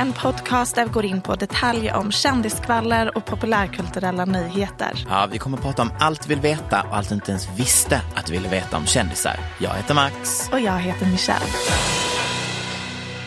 [0.00, 5.06] en podcast där vi går in på detaljer om kändiskvaller och populärkulturella nyheter.
[5.08, 7.58] Ja, vi kommer att prata om allt vi vill veta och allt du inte ens
[7.58, 9.36] visste att du ville veta om kändisar.
[9.58, 10.48] Jag heter Max.
[10.52, 11.44] Och jag heter Michelle.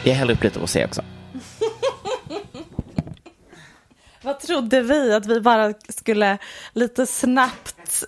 [0.03, 1.01] Jag häller upp lite rosé också.
[4.21, 5.13] Vad trodde vi?
[5.13, 6.37] Att vi bara skulle
[6.73, 8.03] lite snabbt,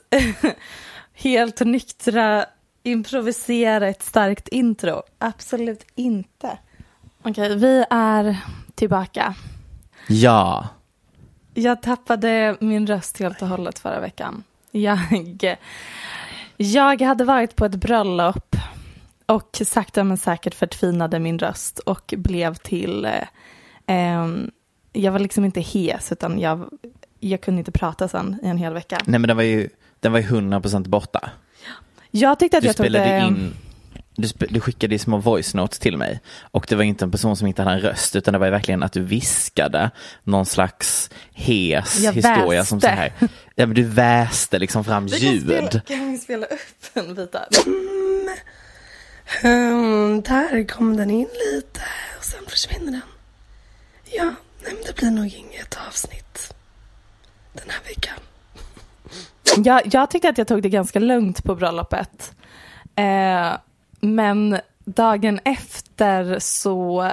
[1.14, 2.46] helt nyktra,
[2.84, 5.04] improvisera ett starkt intro?
[5.20, 6.58] Absolut inte.
[7.28, 8.38] Okej, vi är
[8.76, 9.36] tillbaka.
[10.08, 10.68] Ja.
[11.54, 14.44] Jag tappade min röst helt och hållet förra veckan.
[14.72, 15.58] Jag,
[16.58, 18.56] jag hade varit på ett bröllop
[19.26, 23.06] och sakta men säkert förtvinade min röst och blev till...
[23.86, 24.28] Eh,
[24.94, 26.70] jag var liksom inte hes, utan jag,
[27.20, 28.98] jag kunde inte prata sen i en hel vecka.
[29.06, 29.70] Nej, men den var ju,
[30.00, 31.30] den var ju 100% borta.
[32.12, 33.20] Jag tyckte att Du jag tog spelade det...
[33.20, 33.54] in,
[34.16, 37.48] du, du skickade små voice notes till mig och det var inte en person som
[37.48, 39.92] inte hade en röst utan det var verkligen att du viskade
[40.24, 42.66] någon slags hes Jag historia väste.
[42.70, 43.14] som så här.
[43.56, 45.42] Ja, men du väste liksom fram Vi kan ljud.
[45.44, 46.60] spela, kan vi spela upp
[46.94, 47.48] en bit där?
[49.44, 51.82] Mm, där kom den in lite
[52.18, 53.02] och sen försvinner den.
[54.12, 54.24] Ja,
[54.64, 56.54] nej, men det blir nog inget avsnitt
[57.54, 58.16] den här veckan.
[59.66, 62.36] Jag, jag tyckte att jag tog det ganska lugnt på bröllopet.
[62.96, 63.54] Eh,
[64.06, 67.12] men dagen efter så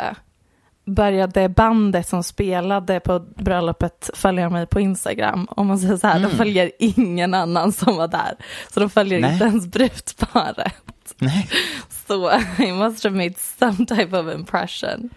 [0.85, 5.47] började bandet som spelade på bröllopet följa mig på Instagram.
[5.51, 8.35] Om man säger så här, de följer ingen annan som var där.
[8.75, 9.33] Så de följer Nej.
[9.33, 10.75] inte ens brudparet.
[11.19, 11.49] Nej.
[12.07, 15.11] Så I must have made some type of impression.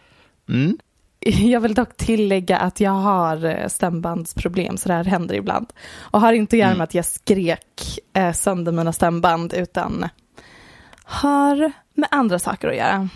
[0.50, 0.78] Mm.
[1.26, 5.74] Jag vill dock tillägga att jag har eh, stämbandsproblem, så det här händer ibland.
[5.98, 10.10] Och har inte att göra med att jag skrek eh, sönder mina stämband, utan
[11.06, 13.10] har med andra saker att göra.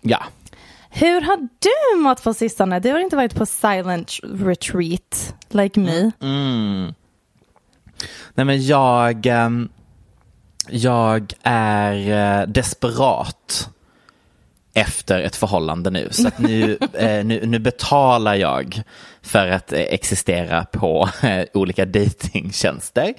[0.00, 0.22] Ja.
[0.90, 2.80] Hur har du mått på sistone?
[2.80, 6.10] Du har inte varit på silent retreat, like me.
[6.20, 6.94] Mm.
[8.34, 9.68] Nej men jag, ehm,
[10.68, 12.10] jag är
[12.40, 13.70] eh, desperat
[14.74, 16.08] efter ett förhållande nu.
[16.10, 18.82] Så att nu, eh, nu, nu betalar jag
[19.22, 23.14] för att eh, existera på eh, olika datingtjänster.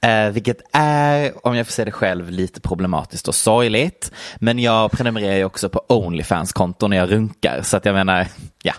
[0.00, 4.12] Eh, vilket är, om jag får säga det själv, lite problematiskt och sorgligt.
[4.36, 7.62] Men jag prenumererar ju också på Onlyfans-konton när jag runkar.
[7.62, 8.26] Så att jag menar,
[8.62, 8.74] ja.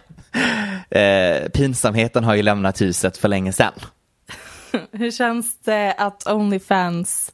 [0.98, 3.74] Eh, pinsamheten har ju lämnat huset för länge sedan.
[4.92, 7.32] Hur känns det att Onlyfans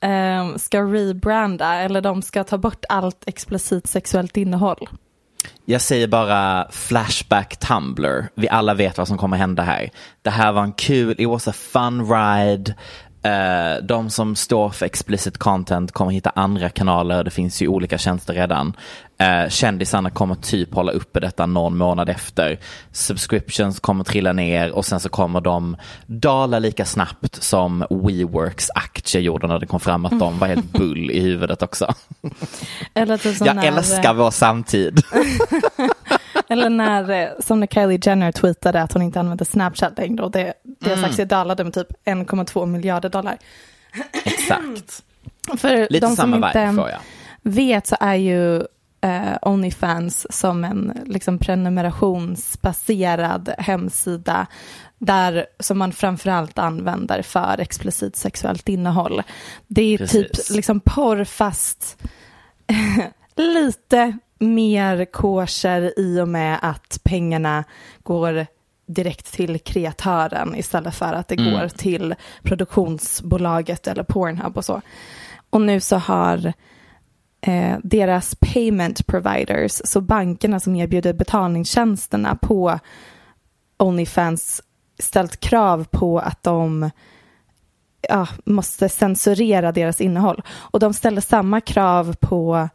[0.00, 4.88] eh, ska rebranda eller de ska ta bort allt explicit sexuellt innehåll?
[5.64, 8.28] Jag säger bara Flashback Tumblr.
[8.34, 9.90] Vi alla vet vad som kommer hända här.
[10.22, 12.74] Det här var en kul, it was a fun ride.
[13.22, 17.24] Eh, de som står för explicit content kommer hitta andra kanaler.
[17.24, 18.76] Det finns ju olika tjänster redan.
[19.22, 22.58] Uh, kändisarna kommer typ hålla uppe detta någon månad efter.
[22.92, 25.76] Subscriptions kommer trilla ner och sen så kommer de
[26.06, 30.72] dala lika snabbt som WeWorks aktie gjorde när det kom fram att de var helt
[30.72, 31.94] bull i huvudet också.
[32.94, 35.02] Eller typ Jag när, älskar vår samtid.
[36.48, 40.30] Eller när, eh, som när Kylie Jenner tweetade att hon inte använde Snapchat längre och
[40.30, 41.10] det, deras Mm.
[41.10, 43.38] aktie dalade med typ 1,2 miljarder dollar.
[44.24, 45.04] Exakt.
[45.58, 46.98] För Lite de som samma inte,
[47.42, 48.56] vet så är ju
[49.00, 54.46] eh, Onlyfans som en liksom, prenumerationsbaserad hemsida
[54.98, 59.22] där som man framförallt använder för explicit sexuellt innehåll.
[59.66, 60.46] Det är Precis.
[60.46, 62.02] typ liksom porr fast
[63.36, 67.64] lite mer kosher i och med att pengarna
[68.02, 68.46] går
[68.94, 71.52] direkt till kreatören istället för att det Mm.
[71.52, 74.80] går till produktionsbolaget eller Pornhub och så.
[75.50, 76.52] Och nu så har
[77.40, 82.78] eh, deras payment providers, så bankerna som erbjuder betalningstjänsterna på
[83.76, 84.62] Onlyfans
[84.98, 86.90] ställt krav på att de
[88.08, 90.42] ja, måste censurera deras innehåll.
[90.50, 92.68] Och de ställde samma krav på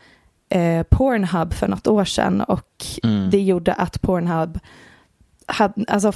[0.49, 2.85] eh, Pornhub för något år sedan och
[3.31, 4.59] det gjorde att Pornhub
[5.47, 6.11] hade, alltså,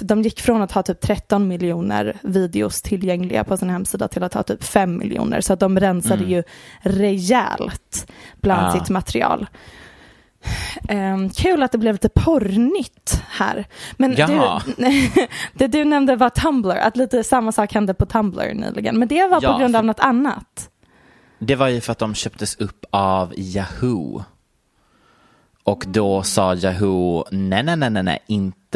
[0.00, 4.34] de gick från att ha typ 13 miljoner videos tillgängliga på sin hemsida till att
[4.34, 5.40] ha typ 5 miljoner.
[5.40, 6.42] Så att de rensade ju
[6.80, 8.72] rejält bland Ah.
[8.72, 9.46] sitt material.
[10.88, 13.64] Ehm, kul att det blev lite porrnytt här.
[13.96, 14.62] Men Jaha.
[14.66, 14.74] du,
[15.54, 18.98] det du nämnde var Tumblr, att lite samma sak hände på Tumblr nyligen.
[18.98, 20.70] Men det var Ja, på grund av för- något annat.
[21.38, 24.24] Det var ju för att de köptes upp av Yahoo.
[25.62, 28.18] Och då sa Yahoo, nej, nej, nej, nej, nej,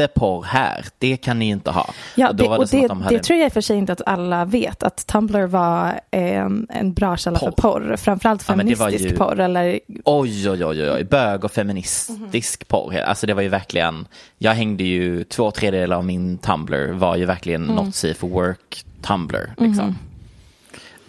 [0.03, 0.85] inte porr här.
[0.99, 1.91] Det kan ni inte ha.
[2.15, 4.03] Ja, och det, och det, de det tror jag i och för sig inte att
[4.06, 7.97] alla vet, att Tumblr var en, en bra källa för porr.
[7.97, 9.41] Framförallt Ja, feministisk ju- porr.
[9.41, 12.97] Eller, Oj, oj, oj, oj, bög och feministisk porr.
[12.99, 14.06] Alltså det var ju verkligen,
[14.39, 18.85] jag hängde ju, två tredjedelar av min Tumblr var ju verkligen not safe for work
[19.03, 19.55] Tumblr.
[19.59, 19.99] Liksom.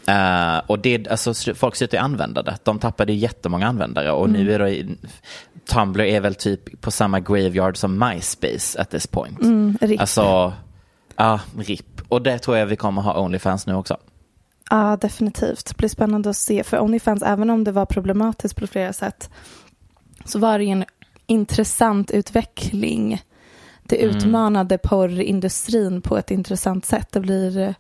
[0.10, 2.58] Eh, och det, alltså folk slutade använda det.
[2.64, 4.86] De tappade jättemånga användare och nu är det,
[5.70, 9.40] Tumblr är väl typ på samma graveyard som MySpace at this point.
[9.82, 10.02] RIP.
[10.02, 10.54] Alltså,
[11.16, 12.02] ja, RIP.
[12.10, 13.98] Och det tror jag vi kommer ha Onlyfans nu också.
[14.70, 15.66] Ja, definitivt.
[15.66, 16.64] Det blir spännande att se.
[16.64, 19.30] För Onlyfans, även om det var problematiskt på flera sätt,
[20.26, 20.86] så var det ju en
[21.26, 23.22] intressant utveckling.
[23.84, 24.16] Det Mm.
[24.18, 27.08] utmanade porrindustrin på ett intressant sätt.
[27.12, 27.76] Det blir...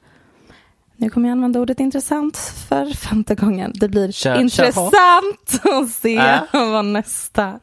[1.01, 2.37] Nu kommer jag använda ordet intressant
[2.69, 3.71] för femte gången.
[3.75, 6.41] Det blir Kör- kör intressant att se Äh.
[6.71, 7.59] vad nästa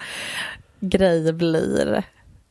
[0.81, 2.03] grej blir.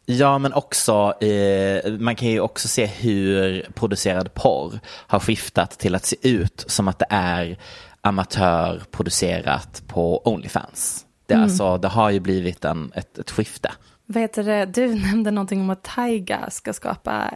[0.06, 5.96] Ja, men också, eh, man kan ju också se hur producerad porr har skiftat till
[5.96, 7.58] att se ut som att det är
[8.02, 11.06] amatörproducerat på Onlyfans.
[11.28, 13.72] Det, är alltså, det har ju blivit en, ett, ett skifte.
[14.06, 14.66] Vad heter det?
[14.66, 17.32] Du nämnde någonting om att Taiga ska skapa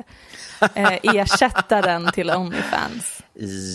[0.75, 3.21] eh, ersättaren till Onlyfans.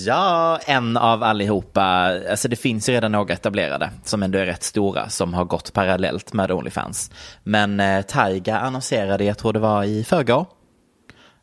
[0.07, 1.83] Ja, en av allihopa.
[2.31, 5.73] Alltså det finns ju redan några etablerade som ändå är rätt stora som har gått
[5.73, 7.11] parallellt med Onlyfans.
[7.43, 10.47] Men eh, Taiga annonserade, jag tror det var i förrgår,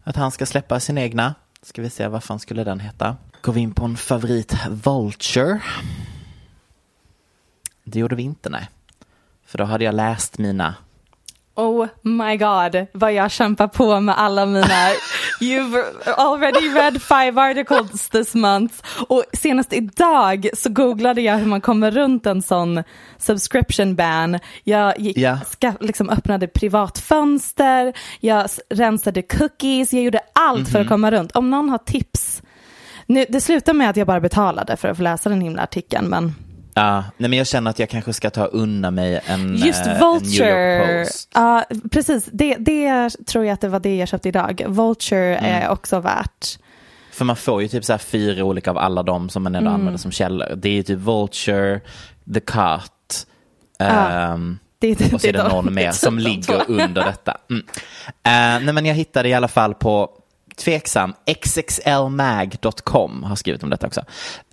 [0.04, 1.36] att han ska släppa sin egna.
[1.62, 3.18] Ska vi se, vad fan skulle den heta?
[3.42, 5.60] Går vi in på en favorit, Vulture?
[7.84, 8.70] Det gjorde vi inte, nej.
[9.46, 10.76] För då hade jag läst mina
[11.56, 14.66] Oh my god, vad jag kämpar på med alla mina
[15.42, 15.84] You've
[16.18, 18.74] already read five articles this month.
[19.08, 22.84] Och senast idag så googlade jag hur man kommer runt en sån
[23.18, 24.40] subscription ban.
[24.64, 25.40] Jag gick, Ja.
[25.50, 31.32] ska, liksom öppnade privatfönster, jag rensade cookies, jag gjorde allt för att komma runt.
[31.32, 32.42] Om någon har tips.
[33.06, 36.08] Nu, det slutar med att jag bara betalade för att få läsa den himla artikeln,
[36.10, 36.36] men
[36.74, 39.88] Ja, nej men jag känner att jag kanske ska ta undan mig en, Just eh,
[39.88, 40.78] en New Vulture.
[40.98, 41.30] York Post.
[41.34, 42.26] Ja, precis.
[42.32, 44.66] Det, det tror jag att det var det jag köpte idag.
[44.68, 45.72] Vulture är Mm.
[45.72, 46.58] också värt.
[47.12, 49.80] För man får ju typ så fyra olika av alla de som man ändå Mm.
[49.82, 50.54] använder som källor.
[50.56, 51.80] Det är ju typ Vulture,
[52.34, 53.28] The Cut
[53.80, 57.04] ehm, Det, det, och så är det de- någon mer är som typ ligger under
[57.04, 57.38] detta.
[57.50, 57.64] Mm.
[58.06, 60.10] Eh, nej men jag hittade i alla fall på
[60.56, 64.02] tveksam, xxlmag.com har skrivit om detta också.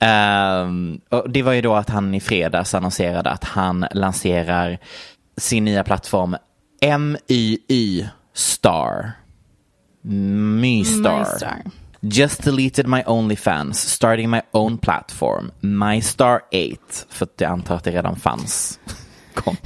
[0.00, 4.78] Ehm, och det var ju då att han i fredags annonserade att han lanserar
[5.36, 6.36] sin nya plattform
[6.98, 9.12] MYY Star.
[10.02, 11.18] MyStar.
[11.18, 11.62] MyStar.
[12.00, 17.06] Just deleted my OnlyFans, starting my own platform, MyStar 8.
[17.08, 18.80] För att jag antar att det redan fanns.
[19.34, 19.62] konto.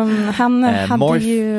[0.00, 1.52] Ehm, han Eh, hade more- ju...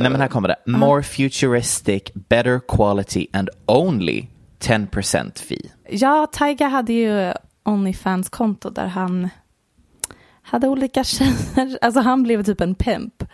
[0.00, 0.56] Nej men här kommer det.
[0.66, 4.26] More futuristic, better quality and only
[4.60, 5.70] 10% fee.
[5.90, 7.32] Ja, Tyga hade ju
[7.64, 9.28] Onlyfans-konto där han
[10.42, 11.78] hade olika tjejer.
[11.80, 13.24] Alltså han blev typ en pimp.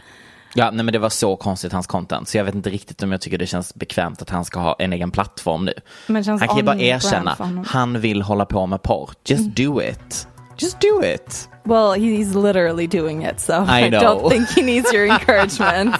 [0.54, 2.28] Ja, nej men det var så konstigt hans content.
[2.28, 4.76] Så jag vet inte riktigt om jag tycker det känns bekvämt att han ska ha
[4.78, 5.72] en egen plattform nu.
[6.06, 9.10] Han kan ju bara erkänna, han vill hålla på med porr.
[9.24, 10.28] Just do it.
[10.58, 11.48] Just do it.
[11.64, 15.94] Well, he's literally doing it, so I I, don't think he needs your encouragement.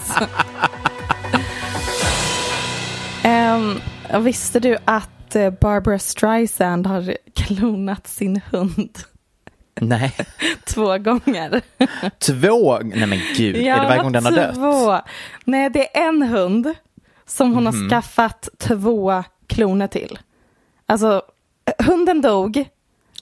[3.24, 3.80] um,
[4.24, 8.98] visste du att eh, Barbara Streisand har klonat sin hund?
[9.80, 10.12] Nej,
[10.66, 11.62] två gånger.
[12.18, 14.54] två, nej men gud, är det varje gång den har dött?
[14.54, 15.00] två.
[15.44, 16.74] Nej, det är en hund
[17.26, 17.82] som hon Mhm.
[17.82, 20.18] har skaffat två kloner till.
[20.86, 21.22] Alltså,
[21.78, 22.64] hunden dog.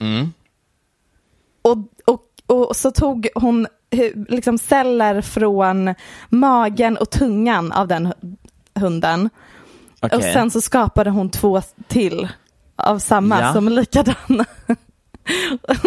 [0.00, 0.32] Mm.
[1.64, 5.94] Och, och, och så tog hon hu- liksom celler från
[6.28, 8.37] magen och tungan av den hu-
[8.75, 9.30] hunden.
[10.00, 10.16] Okej.
[10.16, 12.28] Och sen så skapade hon två till
[12.76, 13.52] av samma Ja.
[13.52, 14.44] som är likadana.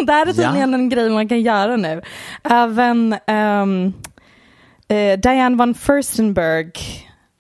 [0.06, 2.02] Det här är tydligen en grej man kan göra nu.
[2.44, 3.94] Även ehm,
[4.88, 6.72] eh, Diane von Furstenberg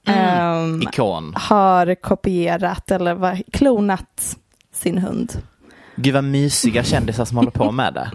[0.07, 1.33] ehm, Ikon.
[1.35, 4.37] har kopierat eller vad, klonat
[4.73, 5.33] sin hund.
[5.97, 8.11] Gud vad mysiga kändisar som håller på med det.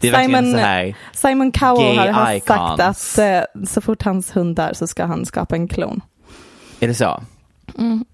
[0.00, 4.56] Det är verkligen så här, Simon Cowell har, sagt att eh, så fort hans hund
[4.56, 6.00] dör så ska han skapa en klon.
[6.80, 7.22] är det så?
[7.78, 8.04] Mm,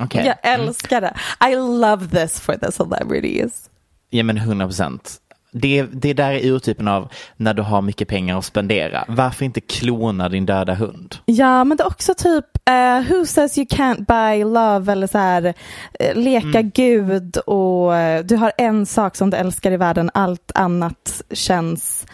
[0.00, 0.26] Okej.
[0.42, 1.14] Jag älskar det.
[1.50, 3.70] I love this for the celebrities.
[4.10, 5.16] Ja men 100 procent.
[5.60, 9.04] Det, det där är urtypen av när du har mycket pengar att spendera.
[9.08, 11.16] Varför inte klona din döda hund?
[11.26, 15.18] Ja, men det är också typ eh, Who says you can't buy love eller så
[15.18, 15.54] här
[16.00, 16.70] eh, leka Mm.
[16.74, 22.06] gud och eh, du har en sak som du älskar i världen, allt annat känns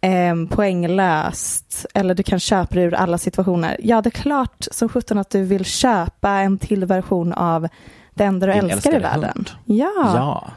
[0.00, 3.76] eh, poänglöst eller du kan köpa det ur alla situationer.
[3.82, 7.68] Ja, det är klart som sjutton att du vill köpa en till version av
[8.14, 9.30] det enda du Din älskar i världen.
[9.34, 9.50] hund.
[9.64, 10.50] Ja, Ja.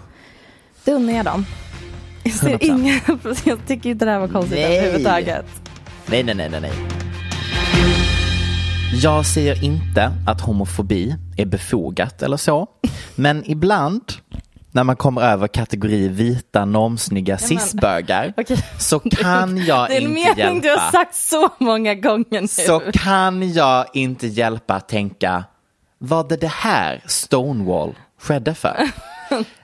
[0.85, 1.45] det unnar jag dem.
[2.23, 2.57] Jag, ser 100%.
[2.61, 3.01] inga,
[3.45, 4.77] jag tycker inte det här var konstigt Nej.
[4.77, 5.45] överhuvudtaget.
[6.05, 6.71] Nej, nej, nej, nej, nej.
[9.01, 12.67] Jag säger inte att homofobi är befogat eller så.
[13.15, 14.01] Men ibland
[14.71, 18.57] när man kommer över kategori vita normsnygga cisbögar Okej.
[18.79, 20.91] så kan jag Det är en inte mening du har hjälpa.
[20.91, 22.47] sagt så många gånger nu.
[22.47, 25.43] Så kan jag inte hjälpa att tänka,
[25.97, 28.75] vad det det här Stonewall skedde för?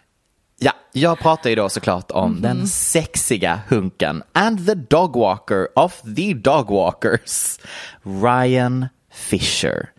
[0.60, 6.34] Ja, jag pratar ju då såklart om den sexiga hunken and the dogwalker of the
[6.34, 7.60] dogwalkers,
[8.04, 9.90] Ryan Fisher,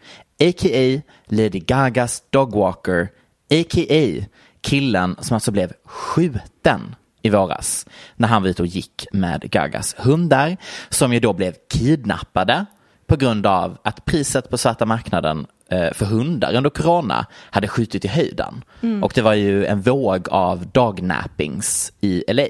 [0.40, 1.02] a.k.a.
[1.26, 3.08] Lady Gagas dogwalker,
[3.50, 4.24] a.k.a.
[4.60, 7.86] killen som alltså blev skjuten i våras
[8.16, 10.56] när han var ute och gick med Gagas hundar
[10.88, 12.66] som ju då blev kidnappade
[13.06, 18.08] på grund av att priset på svarta marknaden för hundar under corona hade skjutit i
[18.08, 18.64] höjden.
[19.02, 22.46] Och det var ju en våg av dognappings i LA.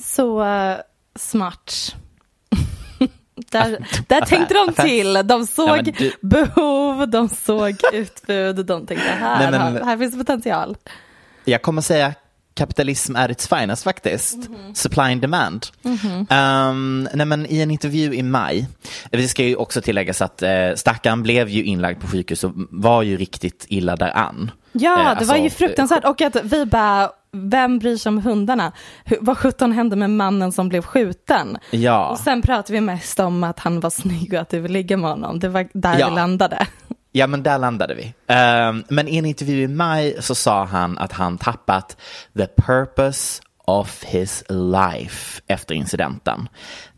[0.00, 0.76] Så eh,
[1.18, 1.96] smart.
[3.50, 5.12] där där tänkte de till.
[5.24, 9.98] De såg Ja, du- behov, de såg utbud, de tänkte här, Nej, men- här, här
[9.98, 10.76] finns potential.
[11.44, 12.14] Jag kommer säga
[12.58, 14.36] kapitalism är its finest faktiskt.
[14.74, 15.66] Supply and demand.
[16.30, 18.66] Um, nej men I en intervju i maj,
[19.10, 23.02] det ska ju också tilläggas att eh, stackaren blev ju inlagd på sjukhus och var
[23.02, 24.50] ju riktigt illa däran.
[24.72, 26.04] Ja, Eh, det alltså, var ju fruktansvärt.
[26.04, 28.72] Och att vi bara, vem bryr sig om hundarna?
[29.04, 31.58] Hur, vad sjutton hände med mannen som blev skjuten?
[31.70, 32.08] Ja.
[32.08, 34.96] Och sen pratade vi mest om att han var snygg och att du vill ligga
[34.96, 35.38] med honom.
[35.38, 36.08] Det var där Ja.
[36.08, 36.66] vi landade.
[37.18, 38.14] Ja, men där landade vi.
[38.26, 41.96] Ehm, men i en intervju i maj så sa han att han tappat
[42.36, 46.48] the purpose of his life efter incidenten.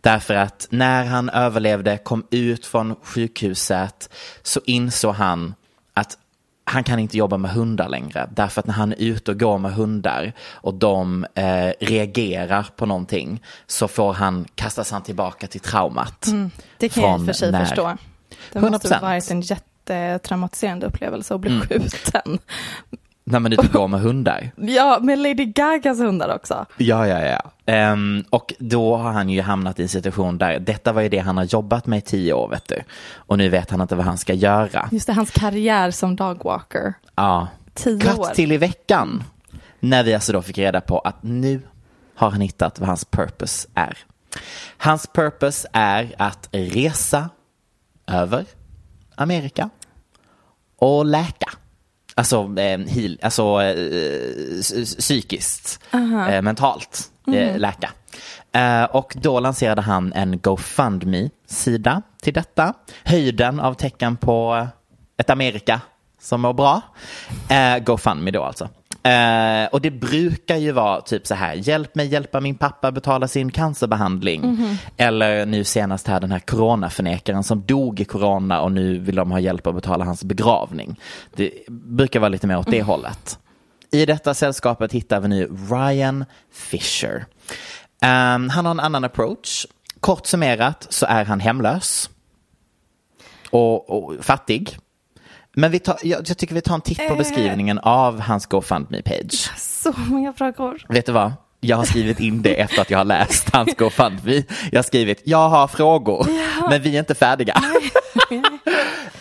[0.01, 4.11] Därför att när han överlevde, kom ut från sjukhuset,
[4.43, 5.55] så insåg han
[5.95, 6.19] att
[6.65, 8.31] han kan inte jobba med hundar längre.
[8.35, 12.87] Därför att när han är ute och går med hundar och de eh, reagerar på
[12.87, 16.29] någonting så får han, kastas han tillbaka till traumat.
[16.79, 17.65] Det kan jag i och för sig när?
[17.65, 17.97] förstå.
[18.53, 18.95] Det måste 100%.
[18.95, 19.43] ha varit en
[19.95, 21.67] jättetraumatiserande upplevelse att bli Mm.
[21.67, 22.39] skjuten.
[23.25, 24.51] När man är ute och går med hundar.
[24.57, 26.67] Ja, med Lady Gagas hundar också.
[26.77, 27.51] Ja, ja, ja.
[27.73, 31.19] Ehm, och då har han ju hamnat i en situation där detta var ju det
[31.19, 32.83] han har jobbat med i tio år, vet du.
[33.15, 34.89] Och nu vet han inte vad han ska göra.
[34.93, 36.95] Just det, hans karriär som dogwalker.
[37.15, 37.49] Ja.
[37.75, 38.35] Tio Cut år.
[38.35, 39.23] till i veckan.
[39.81, 41.63] När vi alltså då fick reda på att nu
[42.15, 43.99] har han hittat vad hans purpose är.
[44.77, 47.31] Hans purpose är att resa
[48.07, 48.45] över
[49.15, 49.71] Amerika
[50.81, 51.51] och läka.
[52.15, 57.91] Alltså, eh, heal, alltså eh, psykiskt, eh, mentalt eh, läka.
[58.53, 62.75] Eh, och då lanserade han en GoFundMe-sida till detta.
[63.05, 64.67] Höjden av tecken på
[65.17, 65.81] ett Amerika
[66.21, 66.83] som mår bra.
[67.49, 68.69] Eh, GoFundMe då alltså.
[69.03, 73.29] Eh, och det brukar ju vara typ så här, hjälp mig hjälpa min pappa betala
[73.29, 74.59] sin cancerbehandling.
[74.97, 79.31] Eller nu senast här den här coronaförnekaren som dog i corona och nu vill de
[79.31, 81.01] ha hjälp att betala hans begravning.
[81.37, 83.39] Det brukar vara lite mer åt det hållet.
[83.93, 87.25] I detta sällskapet hittar vi nu Ryan Fisher.
[88.03, 89.67] Ehm, han har en annan approach.
[90.01, 92.11] Kort summerat så är han hemlös
[93.51, 94.79] och, och fattig.
[95.53, 99.51] Men vi tar, jag, jag tycker vi tar en titt på beskrivningen av hans GoFundMe-page.
[99.59, 100.83] Så många frågor.
[100.89, 101.33] Vet du vad?
[101.61, 104.43] Jag har skrivit in det efter att jag har läst hans GoFundMe.
[104.73, 106.27] Jag har skrivit, jag har frågor,
[106.71, 107.63] men vi är inte färdiga.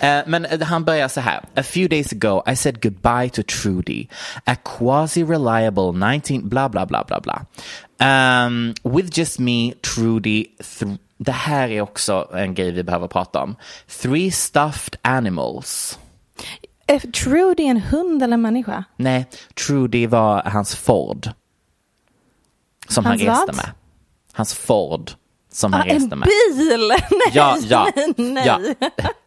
[0.02, 1.40] Eh, Men eh, han börjar så här.
[1.56, 4.08] A few days ago I said goodbye to Trudy,
[4.46, 7.46] a quasi-reliable 19 bla bla bla bla bla.
[8.46, 13.44] Um, with just me, Trudy, th- det här är också en grej vi behöver prata
[13.44, 13.56] om.
[14.02, 16.00] Three stuffed animals.
[16.90, 18.84] Är Trudy en hund eller en människa?
[18.96, 19.28] Nej,
[19.66, 21.30] Trudy var hans Ford.
[22.88, 23.56] Som Hans han reste vad?
[23.56, 23.72] med.
[24.34, 25.12] Hans Ford
[25.52, 26.28] som han Ah, en reste med.
[26.58, 26.88] bil!
[27.12, 28.60] Nej, Ja, ja, nej, ja.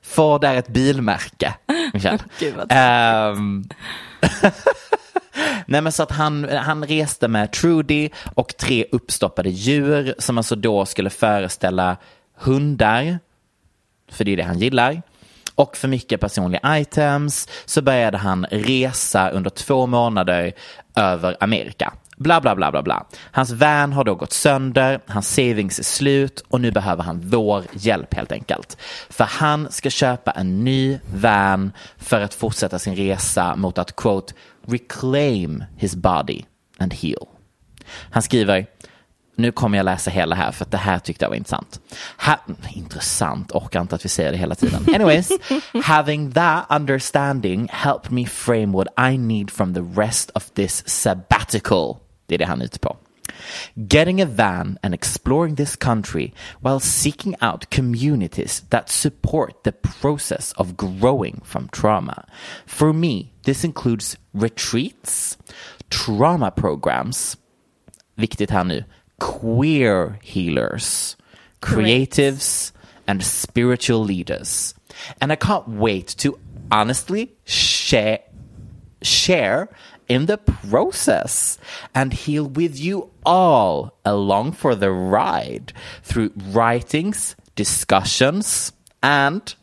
[0.02, 1.54] Ford är ett bilmärke.
[1.92, 2.18] Michelle.
[2.38, 3.64] Gud, vad Ehm,
[5.66, 10.56] Nej men så att han, han reste med Trudy och tre uppstoppade djur som alltså
[10.56, 11.96] då skulle föreställa
[12.36, 13.18] hundar,
[14.10, 15.02] för det är det han gillar.
[15.54, 20.52] Och för mycket personliga items så började han resa under två månader
[20.96, 21.92] över Amerika.
[22.16, 23.06] Bla, bla, bla, bla, bla.
[23.32, 27.64] Hans van har då gått sönder, hans savings är slut och nu behöver han vår
[27.72, 28.76] hjälp helt enkelt.
[29.10, 34.34] För han ska köpa en ny van för att fortsätta sin resa mot att quote
[34.66, 36.42] reclaim his body
[36.78, 37.26] and heal.
[38.10, 38.66] Han skriver
[39.36, 41.80] nu kommer jag läsa hela här för att det här tyckte jag var intressant.
[42.16, 42.38] Ha
[42.74, 44.86] intressant, orkar inte att vi säger det hela tiden.
[44.94, 45.32] Anyways,
[45.84, 51.96] having that understanding helped me frame what I need from the rest of this sabbatical.
[52.26, 52.96] Det är det han är ute på.
[53.74, 60.52] Getting a van and exploring this country while seeking out communities that support the process
[60.52, 62.24] of growing from trauma.
[62.66, 65.38] For me, this includes retreats,
[65.88, 67.36] trauma programs,
[68.16, 68.84] viktigt här nu,
[69.22, 71.16] queer healers,
[71.60, 72.72] creatives,
[73.06, 74.74] and spiritual leaders.
[75.20, 76.38] And I can't wait to
[76.72, 78.18] honestly share
[79.00, 79.68] share
[80.08, 81.58] in the process
[81.94, 89.54] and heal with you all along for the ride through writings, discussions, and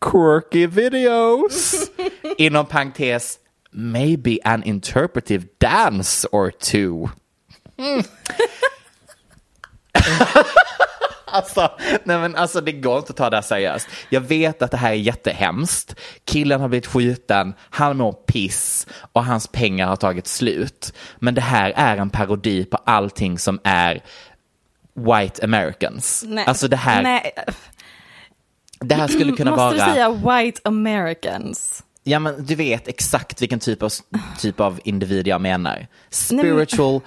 [0.00, 1.88] quirky videos.
[2.38, 3.38] Inom parentes,
[3.72, 7.10] maybe an interpretive dance or two.
[11.28, 11.70] Alltså,
[12.04, 13.88] nej men alltså det går inte att ta det här seriöst.
[14.08, 15.94] Jag vet att det här är jättehemskt.
[16.24, 20.92] Killen har blivit skjuten, han mår piss och hans pengar har tagit slut.
[21.18, 24.02] Men det här är en parodi på allting som är
[24.94, 26.24] white americans.
[26.26, 26.44] Nej.
[26.46, 27.32] Alltså det här, Nej.
[28.80, 29.86] det här skulle kunna Måste vara...
[29.86, 31.84] du säga white americans?
[32.04, 33.92] Ja men du vet exakt vilken typ av,
[34.38, 35.86] typ av individ jag menar.
[36.10, 37.00] Spiritual,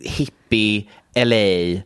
[0.00, 1.82] hippie, LA,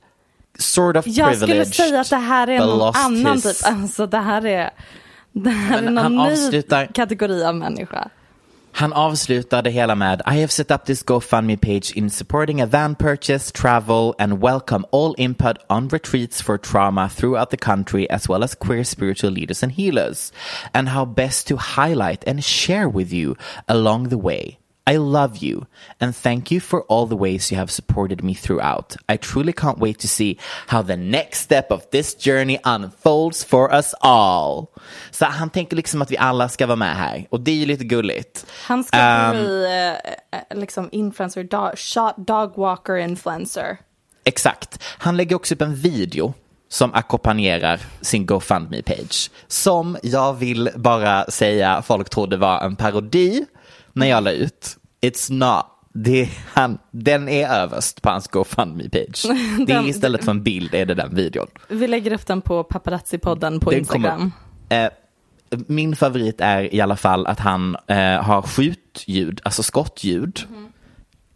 [0.58, 3.66] sort of Jag skulle säga att det här är någon annan his- typ.
[3.72, 4.70] Alltså det här är,
[5.32, 8.08] det här Men är någon ny avslutar- kategori av människa.
[8.76, 12.66] Han avslutar det hela med I have set up this GoFundMe page in supporting a
[12.66, 18.28] van purchase, travel and welcome all input on retreats for trauma throughout the country as
[18.28, 20.32] well as queer spiritual leaders and healers
[20.72, 23.36] and how best to highlight and share with you
[23.68, 24.58] along the way.
[24.86, 25.66] I love you
[26.00, 28.96] and thank you for all the ways you have supported me throughout.
[29.08, 33.74] I truly can't wait to see how the next step of this journey unfolds for
[33.74, 34.66] us all.
[35.10, 37.66] Så han tänker liksom att vi alla ska vara med här och det är ju
[37.66, 38.46] lite gulligt.
[38.66, 39.66] Han ska Ehm, bli
[40.30, 43.78] eh, liksom influencer, dog, shot dog walker influencer.
[44.24, 44.82] Exakt.
[44.98, 46.34] Han lägger också upp en video
[46.68, 49.30] som ackompanjerar sin GoFundMe-page.
[49.48, 53.46] Som jag vill bara säga folk trodde var en parodi
[53.94, 54.76] när jag la ut.
[55.00, 55.64] It's not.
[55.96, 59.26] Det han, den är överst på hans GoFundMe-page.
[59.66, 61.46] Det är istället för en bild är det den videon.
[61.68, 64.32] Vi lägger upp den på paparazzi-podden på Den Instagram.
[64.68, 64.90] kommer- eh,
[65.66, 70.40] min favorit är i alla fall att han eh, har skjutljud, alltså skottljud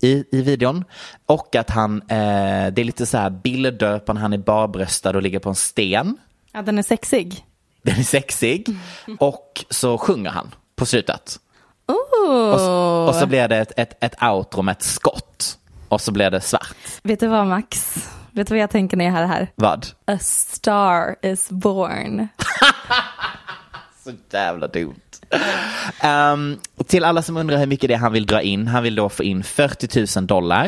[0.03, 0.85] i, i videon.
[1.27, 2.07] Och att han, eh,
[2.73, 5.55] det är lite så här bilder på när han är barbröstad och ligger på en
[5.55, 6.17] sten.
[6.53, 7.45] Ja, den är sexig.
[7.83, 8.67] Den är sexig.
[9.19, 11.39] Och så sjunger han på slutet.
[11.89, 12.53] Ooh.
[12.55, 15.59] Och, så- och så blir det ett, ett, ett outro med ett skott.
[15.89, 16.77] Och så blir det svart.
[17.03, 17.95] Vet du vad Max?
[18.31, 19.49] Vet du vad jag tänker när jag hör det här?
[19.55, 19.87] Vad?
[20.07, 22.29] A star is born.
[24.05, 24.95] Så jävla dumt.
[26.01, 28.67] Ehm, till alla som undrar hur mycket det är han vill dra in.
[28.67, 30.63] Han vill då få in 40 000 dollar.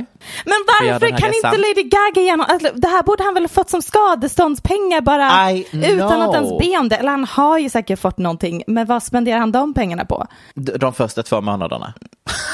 [0.44, 1.54] Men varför kan resan.
[1.54, 2.46] inte Lady Gaga igenom?
[2.48, 6.59] Alltså, det här borde han väl ha fått som skadeståndspengar bara I utan att ens
[6.59, 6.96] be om det.
[6.96, 10.26] Eller han har ju säkert fått någonting, men vad spenderar han de pengarna på?
[10.54, 11.94] D- De första två månaderna.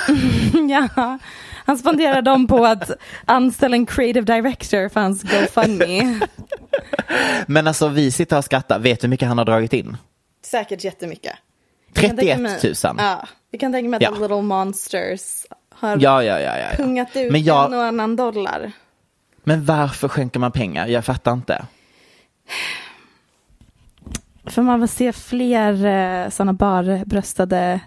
[0.94, 1.18] ja,
[1.66, 2.90] han spenderar dem på att
[3.24, 6.20] anställa en creative director för hans GoFundMe.
[7.46, 8.78] Men alltså vi sitter och skrattar.
[8.78, 9.96] Vet du hur mycket han har dragit in?
[10.46, 11.32] Säkert jättemycket.
[11.96, 12.94] Jag kan 31 tänka 000.
[12.96, 14.10] mig- Ja, vi kan tänka mig att Ja.
[14.14, 16.58] The Little Monsters har Ja, ja, ja, ja.
[16.70, 16.76] ja.
[16.76, 18.72] pungat ut Men, jag, en och annan dollar.
[19.44, 20.86] men varför skänker man pengar?
[20.86, 21.64] Jag fattar inte.
[24.44, 25.84] För man vill se fler
[26.24, 27.80] eh, sådana barbröstade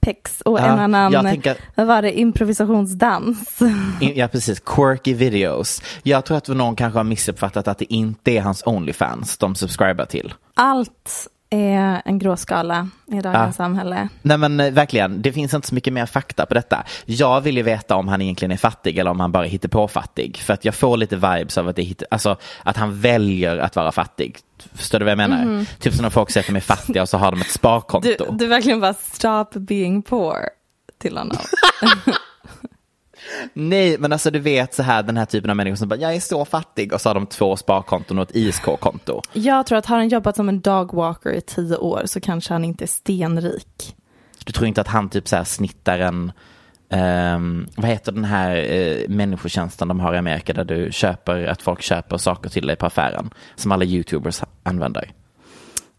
[0.00, 3.58] pecs och Ja, en annan, jag tänker- vad var det, improvisationsdans.
[4.00, 4.60] In- Ja, precis.
[4.60, 5.82] Quirky videos.
[6.02, 10.04] Jag tror att någon kanske har missuppfattat att det inte är hans Onlyfans de subscribar
[10.04, 10.34] till.
[10.54, 13.52] Allt är en gråskala i dagens Ja.
[13.52, 14.08] samhälle.
[14.22, 16.84] Nej men eh, verkligen, det finns inte så mycket mer fakta på detta.
[17.04, 19.88] Jag vill ju veta om han egentligen är fattig eller om han bara hittar på
[19.88, 20.36] fattig.
[20.36, 23.76] För att jag får lite vibes av att, det hittar, alltså, att han väljer att
[23.76, 24.38] vara fattig.
[24.74, 25.64] Förstår du vad jag menar?
[25.80, 28.08] Typ som när folk säger att de är fattiga och så har de ett sparkonto.
[28.18, 30.36] Du, du verkligen bara stop being poor
[30.98, 31.36] till honom.
[33.52, 36.14] Nej, men alltså du vet så här den här typen av människor som bara, jag
[36.14, 39.22] är så fattig och så har de två sparkonton och ett ISK-konto.
[39.32, 42.64] Jag tror att har han jobbat som en dogwalker i tio år så kanske han
[42.64, 43.96] inte är stenrik.
[44.44, 46.32] Du tror inte att han typ så här snittar en,
[46.90, 51.62] ehm, vad heter den här uh, människotjänsten de har i Amerika där du köper, att
[51.62, 53.30] folk köper saker till dig på affären.
[53.56, 55.12] Som alla YouTubers använder.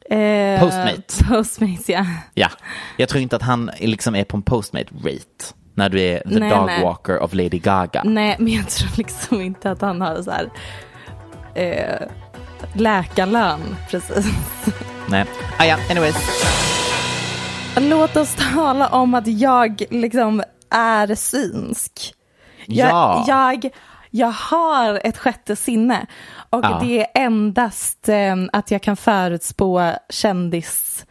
[0.10, 1.20] Eh, Postmates.
[1.30, 2.06] Postmates, ja.
[2.34, 2.50] Ja,
[2.98, 5.54] jag tror inte att han liksom är på en postmate rate.
[5.80, 6.84] När du är the Nej, dog nej.
[6.84, 8.02] walker of Lady Gaga.
[8.06, 10.50] Nej, men jag tror liksom inte att han har så här
[11.56, 12.08] eh,
[12.74, 14.26] läkarlön precis.
[15.10, 15.26] Nej.
[15.60, 16.16] Ah, ja, anyways.
[17.78, 22.14] Låt oss tala om att jag liksom är synsk.
[22.66, 23.26] Jag, Ja.
[23.28, 23.70] jag,
[24.10, 26.06] jag har ett sjätte sinne
[26.50, 26.80] och Ja.
[26.84, 31.06] det är endast eh, att jag kan förutspå kändis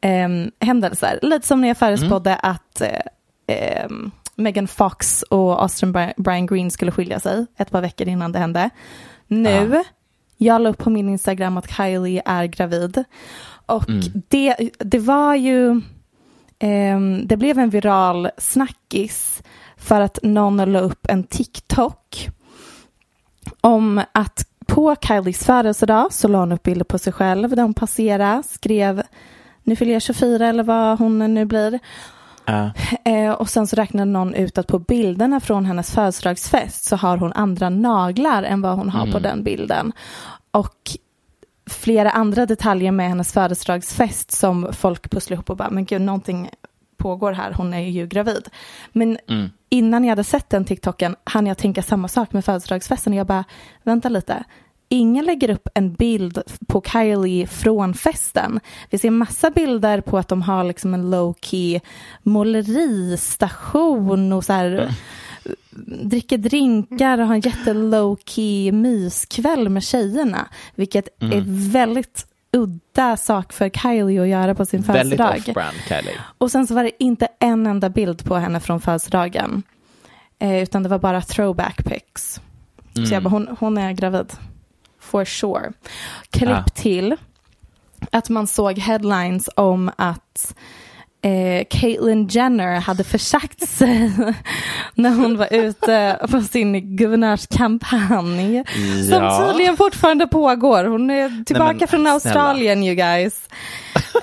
[0.00, 0.28] eh,
[0.66, 1.18] händelser.
[1.22, 2.50] Lite som när jag förutspådde Mm.
[2.50, 2.88] att eh,
[3.50, 3.88] eh,
[4.36, 8.38] Megan Fox och Austin Bri- Brian Green skulle skilja sig ett par veckor innan det
[8.38, 8.70] hände.
[9.26, 9.82] Nu,
[10.36, 13.04] jag la upp på min Instagram att Kylie är gravid.
[13.66, 14.02] Och Mm.
[14.28, 15.80] det, det var ju,
[16.58, 19.42] ehm, det blev en viral snackis
[19.76, 22.28] för att någon la upp en TikTok
[23.60, 27.74] om att på Kylies födelsedag så la hon upp bilder på sig själv där hon
[27.74, 29.02] passerade, skrev
[29.62, 31.78] nu fyller jag 24 eller vad hon nu blir.
[33.04, 37.16] Eh, och sen så räknade någon ut att på bilderna från hennes födelsedagsfest så har
[37.16, 39.92] hon andra naglar än vad hon har på den bilden.
[40.50, 40.90] Och
[41.70, 46.50] flera andra detaljer med hennes födelsedagsfest som folk pusslar ihop och bara, men gud, någonting
[46.96, 48.48] pågår här, hon är ju gravid.
[48.92, 49.18] Men
[49.68, 53.26] innan jag hade sett den TikToken hann jag tänka samma sak med födelsedagsfesten och jag
[53.26, 53.44] bara,
[53.82, 54.44] vänta lite,
[54.90, 58.60] ingen lägger upp en bild på Kylie från festen.
[58.90, 61.80] Vi ser massa bilder på att de har liksom en low key
[62.22, 64.94] måleristation och så här
[66.02, 70.48] dricker drinkar och har en jätte low key myskväll med tjejerna.
[70.74, 75.38] Vilket är väldigt udda sak för Kylie att göra på sin Väldigt födelsedag.
[75.48, 76.14] off-brand Kylie.
[76.38, 79.62] Och sen så var det inte en enda bild på henne från födelsedagen.
[80.38, 82.40] Eh, utan det var bara throwback pics.
[83.08, 84.32] Så jag bara, hon, hon är gravid.
[85.10, 85.72] For sure.
[86.30, 86.64] Klipp Ah.
[86.74, 87.16] till
[88.10, 90.54] att man såg headlines om att
[91.22, 94.12] eh, Caitlyn Jenner hade försagt sig
[94.94, 98.64] när hon var ute på sin guvernörskampanj.
[99.10, 99.46] Som Ja.
[99.48, 100.84] tydligen fortfarande pågår.
[100.84, 102.12] Hon är tillbaka men, från snälla.
[102.12, 103.48] Australien you guys.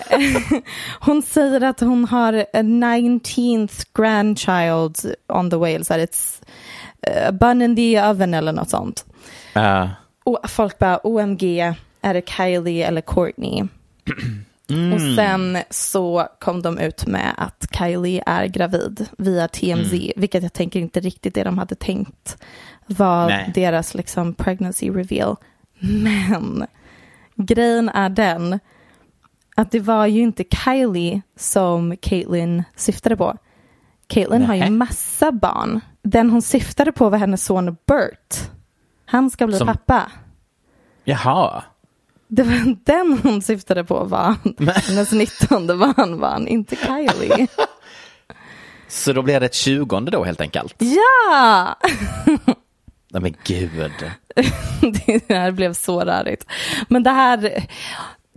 [0.99, 5.83] hon säger att hon har a 19th grandchild on the way.
[5.83, 6.41] Så it's
[7.09, 9.05] uh, bun in the oven eller något sånt.
[9.53, 9.89] Ja.
[10.27, 11.43] Och folk bara OMG,
[12.01, 13.63] är det Kylie eller Courtney?
[14.93, 20.53] Och sen så kom de ut med att Kylie är gravid via TMZ, vilket jag
[20.53, 22.37] tänker inte riktigt det de hade tänkt
[22.85, 23.51] var Nej.
[23.55, 25.35] deras liksom pregnancy reveal.
[25.79, 26.65] Men
[27.35, 28.59] grejen är den
[29.55, 33.37] att det var ju inte Kylie som Caitlyn syftade på.
[34.07, 35.81] Caitlyn har ju massa barn.
[36.01, 38.49] Den hon syftade på var hennes son Bert.
[39.09, 40.11] Han ska bli Som- pappa.
[41.03, 41.63] Jaha.
[42.27, 44.35] Det var den hon syftade på var
[44.89, 47.47] hennes 19 barn var han, inte Kylie.
[48.87, 50.75] Så då blir det ett tjugonde då helt enkelt?
[50.79, 51.77] ja!
[53.09, 53.71] Nej men gud.
[55.27, 56.45] Det här blev så rörigt.
[56.89, 57.63] Men det här,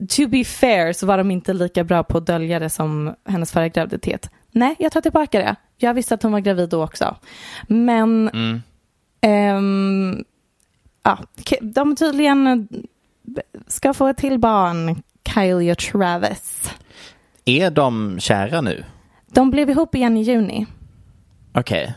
[0.09, 3.53] to be fair så var de inte lika bra på att dölja det som hennes
[3.53, 4.31] förra graviditet.
[4.51, 5.57] Nej, jag tar tillbaka det.
[5.77, 7.17] Jag visste att hon var gravid då också.
[7.69, 8.31] Men
[9.21, 10.25] ehm,
[11.03, 11.19] ja,
[11.61, 12.69] de tydligen
[13.67, 15.03] ska få ett till barn,
[15.35, 16.71] Kylie och Travis.
[17.45, 18.85] Är de kära nu?
[19.27, 20.67] De blev ihop igen i juni.
[21.53, 21.95] Okej.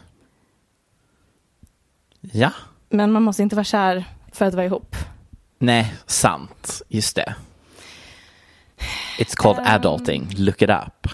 [2.21, 2.51] Ja.
[2.89, 4.95] Men man måste inte vara kär för att vara ihop.
[5.57, 6.81] Nej, sant.
[6.89, 7.35] Just det.
[9.19, 10.29] It's called adulting.
[10.37, 11.07] Look it up.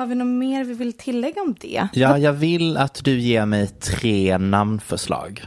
[0.00, 1.88] Har vi något mer vi vill tillägga om det?
[1.92, 5.46] Ja, jag vill att du ger mig tre namnförslag.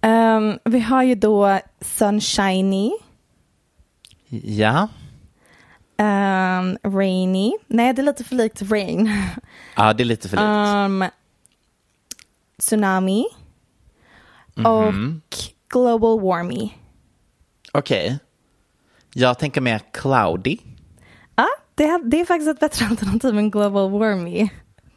[0.00, 2.90] Ehm, vi har ju då Sunshiny,
[4.28, 4.88] Ja.
[5.98, 7.52] um, Rainy.
[7.66, 9.10] Nej, det är lite för likt Rain.
[9.76, 11.02] Ja, det är lite för likt.
[11.02, 11.04] Um,
[12.58, 13.24] tsunami.
[14.54, 14.66] Mhm.
[14.66, 14.94] Och
[15.68, 16.70] Global Warmy.
[17.72, 18.18] Okej.
[19.14, 20.58] Jag tänker mer cloudy.
[21.36, 24.48] Ja, det, är- det är faktiskt ett bättre alternativ än Global Warmy.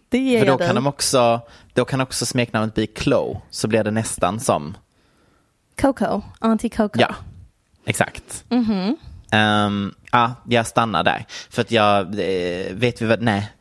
[0.09, 0.67] Det ger För då jag dig.
[0.67, 1.41] kan, de också,
[1.73, 3.41] då kan också smeknamnet bli Chloe.
[3.49, 4.77] Så blir det nästan som,
[5.81, 6.99] Coco, Auntie Coco.
[6.99, 7.15] ja,
[7.85, 8.43] exakt.
[8.49, 8.97] Mhm.
[9.31, 11.25] Ehm, ja, jag stannar där.
[11.49, 13.51] För att jag, eh, vet vi vad, nej.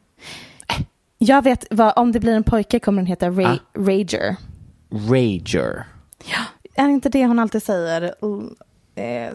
[1.19, 3.81] Jag vet vad, om det blir en pojke kommer den heta Ra- Ah.
[3.81, 4.37] Rager.
[4.91, 5.85] Rager.
[6.75, 8.03] Är det inte det hon alltid säger?
[8.95, 9.33] Eh,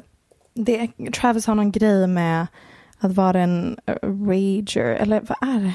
[0.53, 2.47] det, Travis har någon grej med
[2.99, 5.73] att vara en eh, rager, eller vad är det?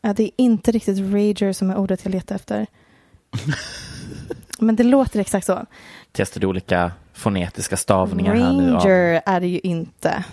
[0.00, 2.66] Ja, det är inte riktigt rager som är ordet jag letar efter.
[4.58, 5.66] Men det låter exakt så.
[6.12, 8.72] Testade olika fonetiska stavningar här nu.
[8.72, 10.24] Ranger är det ju inte.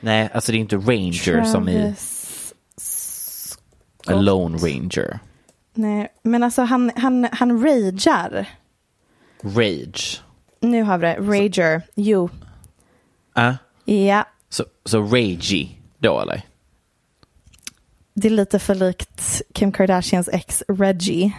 [0.00, 1.94] Nej, alltså det är inte ranger som i
[4.06, 5.18] Travis a lone ranger.
[5.74, 8.46] Nej, men alltså han, han, han ragear.
[9.42, 10.22] Rage.
[10.60, 11.14] Nu har vi det.
[11.14, 11.82] Rager.
[11.94, 12.30] Jo.
[13.38, 14.24] Uh, Ja.
[14.52, 16.42] Så, så ragey då eller?
[18.14, 21.32] Det är lite för likt Kim Kardashians ex Reggie.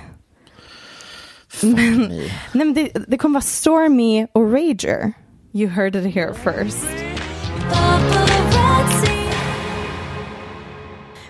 [1.62, 2.08] Men, Me.
[2.08, 5.14] nej, men det, det kommer vara Stormy och Rager.
[5.54, 6.88] You heard it here first.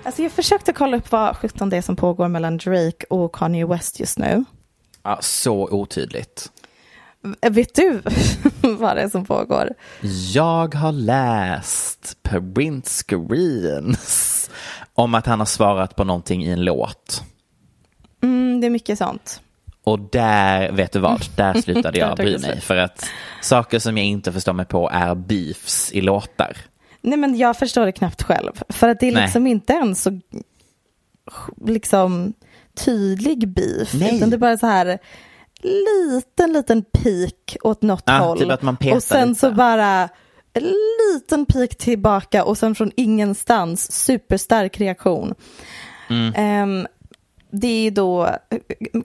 [0.04, 3.66] Alltså jag försökte kolla upp vad 17 det är som pågår mellan Drake och Kanye
[3.66, 4.46] West just nu.
[5.04, 6.52] Ja, så otydligt.
[7.24, 8.02] V- Vet du
[8.62, 9.70] vad det är som pågår?
[10.34, 14.50] Jag har läst print screens
[14.94, 17.24] om att han har svarat på någonting i en låt.
[18.24, 19.42] Mm, det är mycket sånt.
[19.84, 22.62] Och där, vet du vad, där slutade jag bry mig.
[22.62, 23.06] För att
[23.42, 26.58] saker som jag inte förstår mig på är beefs i låtar.
[27.02, 28.52] Nej men jag förstår det knappt själv.
[28.70, 29.24] För att det är Nej.
[29.24, 30.20] liksom inte en så
[31.66, 32.34] liksom
[32.86, 33.94] tydlig beef.
[33.94, 34.16] Nej.
[34.18, 35.00] Utan det är bara så här
[35.64, 38.38] liten, liten pik åt något Ja, håll.
[38.40, 39.40] typ och sen lite.
[39.40, 40.10] så bara
[40.54, 40.74] en
[41.14, 45.34] liten pik tillbaka och sen från ingenstans superstark reaktion.
[46.10, 46.34] Mm.
[46.36, 46.88] Ehm,
[47.52, 48.30] det är då,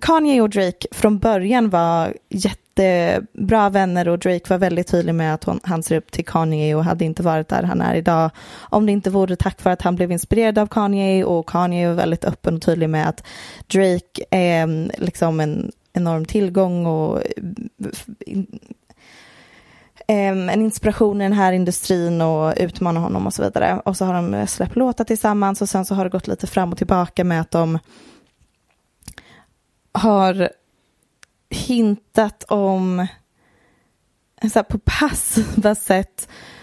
[0.01, 5.45] Kanye och Drake från början var jättebra vänner och Drake var väldigt tydlig med att
[5.45, 8.87] hon, han ser upp till Kanye och hade inte varit där han är idag om
[8.87, 12.25] det inte vore tack för att han blev inspirerad av Kanye och Kanye var väldigt
[12.25, 13.25] öppen och tydlig med att
[13.67, 17.23] Drake är mm, liksom en enorm tillgång och
[20.09, 23.83] mm, en inspiration i den här industrin och utmana honom och så vidare.
[23.85, 26.73] Och så har de släppt låtar tillsammans och sen så har det gått lite fram
[26.73, 27.79] och tillbaka med att de
[29.93, 30.51] har
[31.51, 33.07] hintat om
[34.43, 36.58] så här, på passiva sätt Eh,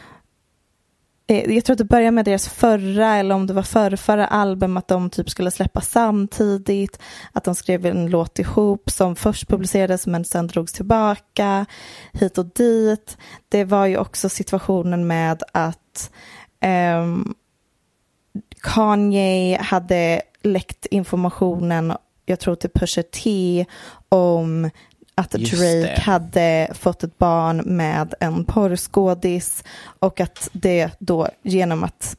[1.27, 4.77] Eh, jag tror att det började med deras förra eller om det var förrförra album
[4.77, 6.99] att de typ skulle släppa samtidigt.
[7.31, 11.65] Att de skrev en låt ihop som först publicerades men sen drogs tillbaka
[12.13, 13.17] hit och dit.
[13.49, 16.11] Det var ju också situationen med att
[17.01, 17.35] um,
[18.61, 21.93] Kanye hade läckt informationen,
[22.25, 23.65] jag tror till Pusha T,
[24.09, 24.69] om
[25.15, 29.63] att Drake hade fått ett barn med en porrskådis
[29.99, 32.17] och att det då genom att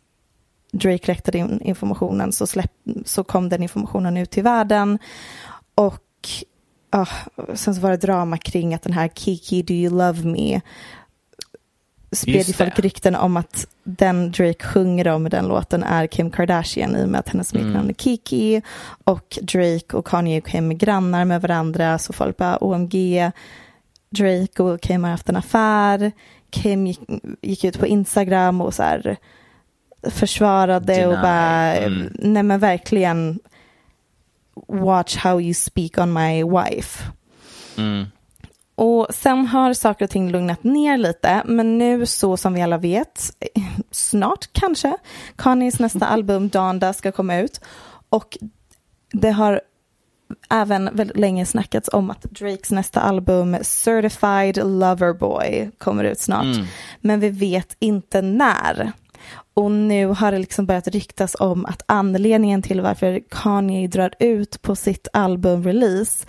[0.72, 2.72] Drake läckte in informationen så, släpp,
[3.04, 4.98] så kom den informationen ut till världen.
[5.74, 6.28] Och
[6.90, 7.06] ja,
[7.54, 10.60] sen så var det drama kring att den här Kiki Do You Love Me
[12.16, 16.30] spred ju folk rykten om att den Drake sjunger om i den låten är Kim
[16.30, 17.88] Kardashian i och med att hennes smeknamn Mm.
[17.88, 18.62] är Kiki
[19.04, 23.30] och Drake och Kanye och Kim är grannar med varandra så folk bara OMG
[24.10, 26.12] Drake och Kim har haft en affär
[26.50, 27.00] Kim gick,
[27.42, 29.16] gick ut på Instagram och så här
[30.10, 31.22] försvarade och Deny.
[31.22, 32.12] bara Mm.
[32.18, 33.38] nej men verkligen
[34.68, 37.04] watch how you speak on my wife
[37.78, 38.04] Mm.
[38.76, 42.78] Och sen har saker och ting lugnat ner lite, men nu så som vi alla
[42.78, 43.36] vet,
[43.90, 44.96] snart kanske,
[45.36, 47.60] Kanyes nästa album Donda ska komma ut.
[48.08, 48.38] Och
[49.12, 49.60] det har
[50.50, 56.44] även väldigt länge snackats om att Drakes nästa album Certified Lover Boy kommer ut snart.
[56.44, 56.66] Mm.
[57.00, 58.92] Men vi vet inte när.
[59.56, 64.62] Och nu har det liksom börjat ryktas om att anledningen till varför Kanye drar ut
[64.62, 66.26] på sitt albumrelease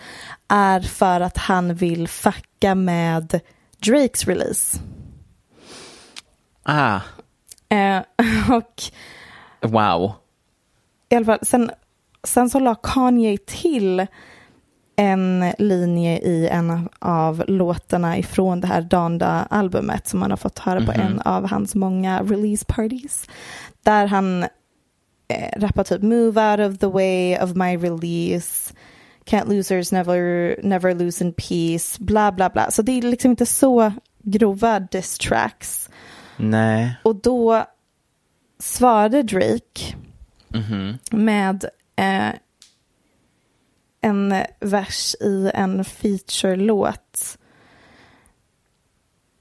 [0.47, 3.39] är för att han vill fucka med
[3.79, 4.79] Drakes release.
[6.63, 6.99] Ah,
[7.69, 8.01] Eh,
[8.55, 8.83] och
[9.61, 10.13] Wow.
[11.09, 11.71] I alla fall, sen,
[12.23, 14.07] sen så la Kanye till
[14.99, 20.85] en linje i en av låtarna ifrån det här Donda-albumet som man har fått höra
[20.85, 23.29] på en av hans många release parties.
[23.83, 24.43] Där han
[25.27, 28.73] eh, rappar typ Move out of the way of my release
[29.25, 32.71] Can't losers never, never lose in peace, bla bla bla.
[32.71, 33.91] Så det är liksom inte så
[34.23, 35.89] grova diss tracks.
[36.37, 36.95] Nej.
[37.03, 37.65] Och då
[38.59, 39.95] svarade Drake
[41.11, 42.29] med eh,
[44.01, 47.37] en vers i en feature-låt.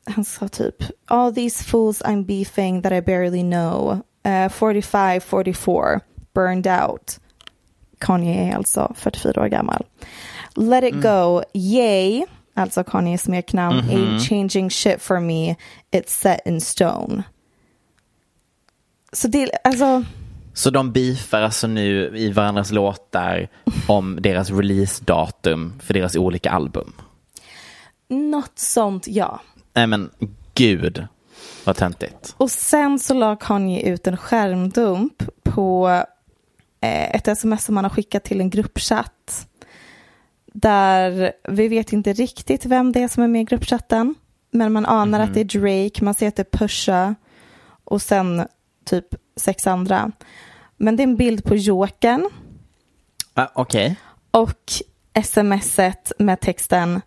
[0.07, 4.03] Han sa typ All these fools I'm beefing that I barely know.
[4.25, 6.01] Eh, 45, 44,
[6.35, 7.19] burned out.
[7.99, 9.87] Kanye är alltså 44 år gammal.
[10.55, 15.57] Let it go, yay, alltså Kanyes smeknamn, ain't changing shit for me,
[15.90, 17.23] it's set in stone.
[19.12, 20.05] Så det, alltså,
[20.57, 23.49] Så de beefar alltså nu i varandras låtar
[23.88, 26.92] om deras releasedatum för deras olika album.
[28.09, 29.40] något sånt ja.
[29.73, 30.11] Nej men
[30.55, 31.07] gud
[31.64, 32.35] vad töntigt.
[32.37, 35.88] Och sen så la Kanye ut en skärmdump på
[36.81, 39.49] eh, ett sms som man har skickat till en gruppchatt.
[40.53, 44.14] Där vi vet inte riktigt vem det är som är med i gruppchatten.
[44.51, 47.14] Men man anar att det är Drake, man ser att det är Pusha
[47.85, 48.47] och sen
[48.85, 49.07] typ
[49.40, 50.12] sex andra.
[50.77, 52.31] Men det är en bild på Jokern
[53.35, 53.96] Ah, Okej.
[54.31, 54.72] och
[55.25, 57.01] smset med texten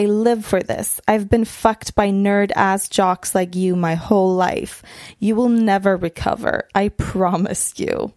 [0.00, 1.00] I live for this.
[1.06, 4.86] I've been fucked by nerd ass jocks like you my whole life.
[5.18, 6.62] You will never recover.
[6.84, 8.08] I promise you.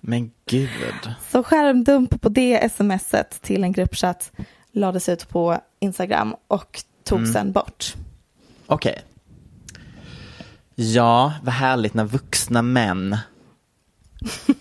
[0.00, 1.12] Men gud.
[1.30, 4.32] Så skärmdump på det smset till en gruppchatt
[4.72, 7.94] lades ut på Instagram och togs sen bort.
[8.66, 9.00] Okej.
[10.80, 13.16] Ja, vad härligt när vuxna män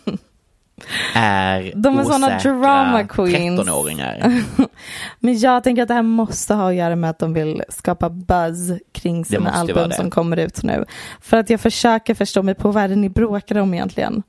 [1.13, 3.61] är De är osäkra drama queens.
[3.61, 4.43] 13-åringar.
[5.19, 8.09] Men jag tänker att det här måste ha att göra med att de vill skapa
[8.09, 9.95] buzz kring sina album det.
[9.95, 10.85] som kommer ut nu.
[11.21, 14.23] För att jag försöker förstå mig på vad är det ni bråkar om egentligen.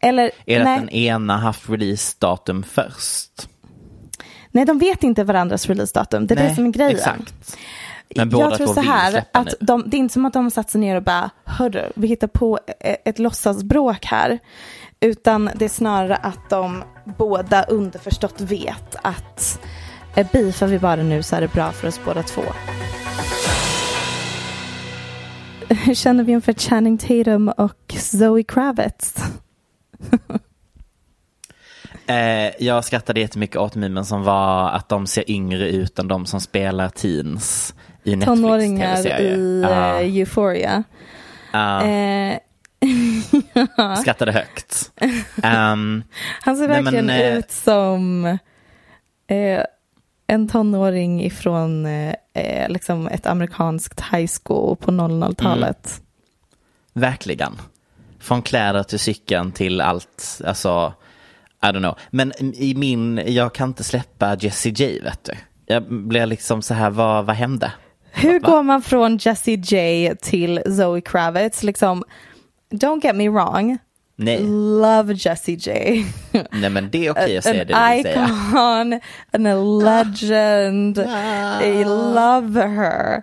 [0.00, 3.48] Eller, Är det att den ena haft releasedatum först?
[4.50, 6.26] nej, de vet inte varandras releasedatum.
[6.26, 6.96] Det är det Nej, som är grejen.
[6.96, 7.56] Exakt.
[8.16, 10.70] Men båda jag tror så här, att de, det är inte som att de satt
[10.70, 14.38] sig ner och bara, hörru, vi hittar på e- ett låtsasbråk här.
[15.00, 16.82] Utan det är snarare att de
[17.18, 19.60] båda underförstått vet att
[20.14, 22.42] eh, beefar vi bara nu så är det bra för oss båda två.
[25.68, 29.14] Hur känner vi inför Channing Tatum och Zoe Kravitz?
[32.06, 36.26] Eh, jag skrattade jättemycket åt mimen som var att de ser yngre ut än de
[36.26, 40.82] som spelar teens i Netflix Tonåringar i eh, Euphoria.
[41.52, 41.86] ja.
[41.86, 42.38] Eh,
[44.00, 44.90] Skrattade högt.
[45.42, 46.02] Ehm,
[46.42, 48.24] Han ser Nej, verkligen men, eh, ut som
[49.26, 49.62] eh,
[50.26, 56.00] en tonåring ifrån eh, liksom ett amerikanskt high school på 00-talet.
[56.92, 57.58] verkligen.
[58.20, 60.92] Från kläder till cykeln till allt, alltså,
[61.62, 61.98] I don't know.
[62.10, 65.32] Men i min, jag kan inte släppa Jessie J, vet du.
[65.66, 67.72] Jag blir liksom så här, vad, vad hände?
[68.12, 71.62] Hur går man från Jessie J till Zoe Kravitz?
[71.62, 72.04] Liksom,
[72.72, 73.78] don't get me wrong,
[74.16, 74.40] Nej,
[74.80, 76.04] love Jessie J.
[76.50, 78.24] nej men det är okej att säga an det säga.
[78.24, 79.00] icon,
[79.32, 80.98] and a legend.
[81.62, 83.22] I love her.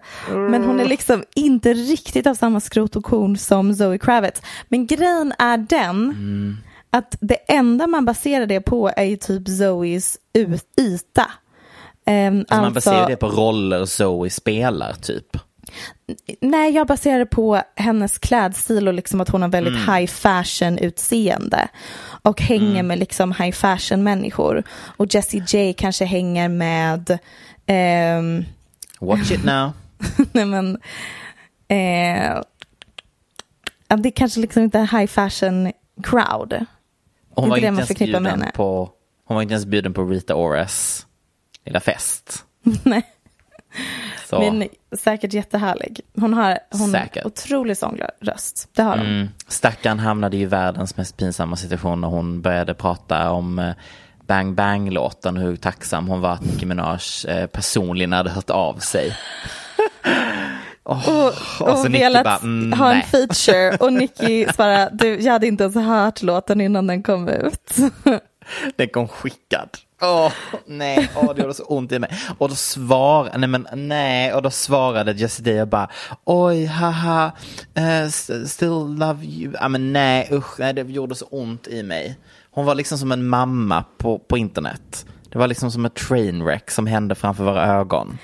[0.49, 4.41] Men hon är liksom inte riktigt av samma skrot och korn som Zoe Kravitz.
[4.69, 6.15] Men grejen är den
[6.89, 10.17] att det enda man baserar det på är ju typ Zoes
[10.77, 11.31] yta.
[12.07, 15.37] Ehm, Alltså, man alltså- baserar det på roller Zoe spelar typ.
[16.41, 19.93] Nej, jag baserar det på hennes klädstil och liksom att hon har väldigt Mm.
[19.95, 21.67] high fashion utseende.
[22.21, 22.87] Och hänger Mm.
[22.87, 24.63] med liksom high fashion människor.
[24.97, 27.19] Och Jessie J kanske hänger med,
[27.65, 28.45] ehm,
[28.99, 29.71] Watch it now.
[30.31, 30.75] nej men,
[31.67, 32.41] eh,
[33.97, 35.71] det är kanske liksom inte high fashion
[36.03, 36.65] crowd.
[37.35, 38.89] Hon var, Inte ens bjuden på,
[39.25, 41.06] hon var inte ens bjuden på Rita Ores
[41.67, 42.45] lilla fest.
[42.83, 43.03] nej.
[44.25, 44.39] Så.
[44.39, 46.01] Men säkert jättehärlig.
[46.15, 47.25] Hon har hon Säkert.
[47.25, 48.69] otrolig sångröst.
[48.73, 49.07] Det har hon.
[49.07, 49.27] Mm.
[49.47, 53.71] Stackarn hamnade i världens mest pinsamma situation när hon började prata om eh,
[54.27, 58.77] Bang Bang-låten och hur tacksam hon var att Nicki Minaj eh, personligen hade hört av
[58.79, 59.17] sig.
[60.83, 65.19] Åh, och, och så och velat bara, mm, ha en feature och Nicky svarade, du,
[65.21, 67.75] jag hade inte ens hört låten innan den kom ut.
[68.75, 69.69] Den kom skickad.
[70.01, 70.31] Åh,
[70.65, 72.09] nej, åh, det gjorde så ont i mig.
[72.37, 75.89] Och då svarade, nej men nej, och då svarade Jessie J och bara,
[76.25, 77.31] oj, haha,
[77.77, 78.09] uh,
[78.45, 79.53] still love you.
[79.61, 82.17] Ja men nej, usch, nej, det gjorde så ont i mig.
[82.51, 85.05] Hon var liksom som en mamma på, på internet.
[85.29, 88.17] Det var liksom som ett trainwreck som hände framför våra ögon.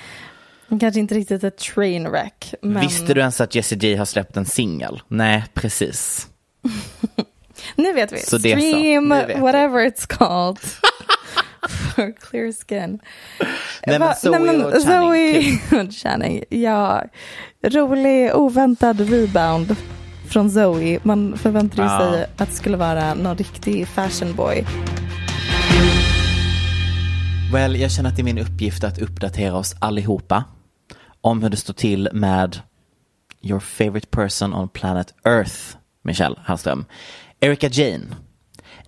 [0.80, 2.54] Kanske inte riktigt ett trainwreck.
[2.62, 2.82] Men...
[2.82, 5.02] Visste du ens att Jessie J har släppt en singel?
[5.08, 6.28] Nej, precis.
[7.76, 8.20] nu vet vi.
[8.20, 9.28] Så Stream, så.
[9.28, 9.90] Vet whatever vi.
[9.90, 10.60] it's called.
[11.70, 13.00] For clear skin.
[13.88, 14.82] Nej men Zoe Nej, men.
[14.82, 17.04] Zoe och Channing, ja.
[17.64, 19.76] Rolig, oväntad rebound
[20.28, 21.00] från Zoe.
[21.04, 22.00] Man förväntade Ja.
[22.14, 24.66] sig att det skulle vara någon riktig fashion boy.
[27.54, 30.44] Well, jag känner att det är min uppgift att uppdatera oss allihopa
[31.22, 32.60] om hur det står till med
[33.42, 35.56] your favorite person on planet Earth,
[36.04, 36.86] Michelle Hallström.
[37.40, 38.04] Erika Jane,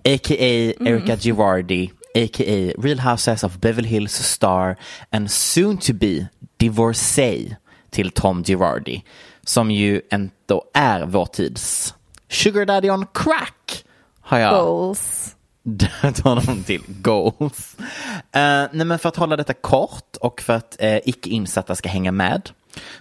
[0.05, 0.73] a.k.a.
[0.89, 2.73] Erika Girardi, a.k.a.
[2.77, 4.75] Real Housewives of Beverly Hills star
[5.11, 7.55] and soon to be divorcee
[7.89, 9.03] till Tom Girardi,
[9.43, 11.93] som ju ändå är vår tids
[12.27, 13.83] sugar daddy on crack,
[14.21, 15.35] har jag Goals.
[15.63, 17.75] döpt honom till goals.
[17.79, 17.81] Uh,
[18.71, 22.11] nej men för att hålla detta kort och för att uh, icke insatta ska hänga
[22.11, 22.49] med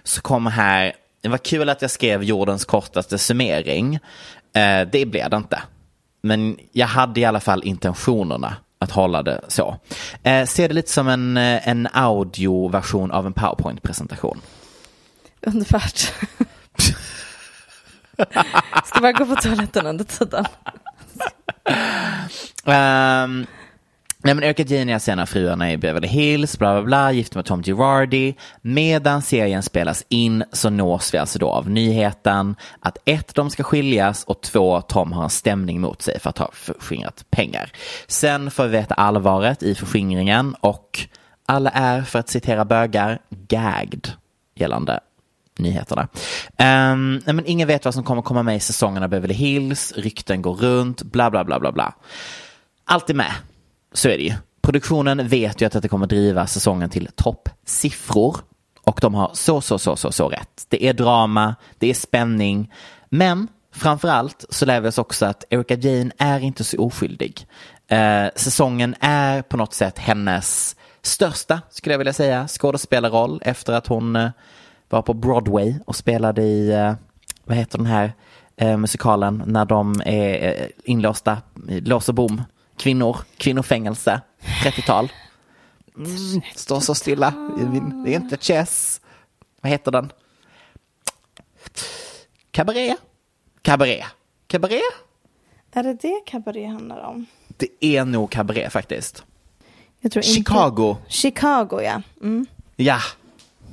[0.03, 3.95] så kommer här, det var kul att jag skrev jordens kortaste summering.
[4.57, 5.61] Uh, det blev det inte.
[6.21, 8.55] Men jag hade i alla fall intentionerna
[8.85, 9.77] att hålla det så.
[10.27, 14.41] Uh, se det lite som en, eh, en audioversion av en powerpoint-presentation.
[15.41, 16.11] Underbart.
[18.85, 20.45] Ska bara gå på toaletten under tiden.
[22.65, 23.45] Um,
[24.25, 27.35] nej men Erika Jane är en av fruarna i Beverly Hills, bla bla bla, gift
[27.35, 28.35] med Tom Girardi.
[28.61, 33.63] Medan serien spelas in så nås vi alltså då av nyheten att ett, de ska
[33.63, 37.71] skiljas och två, Tom har en stämning mot sig för att ha förskingrat pengar.
[38.07, 40.99] Sen får vi veta allvaret i förskingringen och
[41.45, 44.07] alla är, för att citera bögar, gagged
[44.55, 44.99] gällande
[45.59, 46.07] nyheterna.
[46.91, 49.93] Um, nej, men ingen vet vad som kommer komma med i säsongen av Beverly Hills,
[49.95, 51.93] rykten går runt, bla bla bla bla bla.
[52.85, 53.33] Allt är med,
[53.95, 54.33] så är det ju.
[54.61, 58.37] Produktionen vet ju att det kommer driva säsongen till toppsiffror
[58.81, 60.65] och de har så, så, så, så, så rätt.
[60.69, 62.73] Det är drama, det är spänning,
[63.09, 67.47] men framför allt så lär vi oss också att Erika Jane är inte så oskyldig.
[67.87, 73.87] Eh, säsongen är på något sätt hennes största, skulle jag vilja säga, skådespelarroll efter att
[73.87, 74.29] hon eh,
[74.89, 76.93] var på Broadway och spelade i, eh,
[77.43, 78.13] vad heter den här
[78.57, 81.37] eh, musikalen, när de är eh, inlåsta,
[81.69, 82.41] i lås och bom,
[82.77, 84.21] kvinnor, kvinnofängelse,
[84.63, 85.11] 30-tal.
[85.97, 89.01] Mm, står så stilla, i min, det är inte chess.
[89.61, 90.11] Vad heter den?
[92.51, 92.97] Cabaret?
[93.61, 94.05] Cabaret?
[94.47, 94.81] Cabaret?
[95.71, 97.25] Är det det Cabaret handlar om?
[97.47, 99.23] Det är nog cabaret faktiskt.
[99.99, 100.89] Jag tror Chicago.
[100.89, 101.11] Inte.
[101.11, 102.01] Chicago, ja.
[102.21, 102.45] Mm.
[102.75, 102.99] Ja,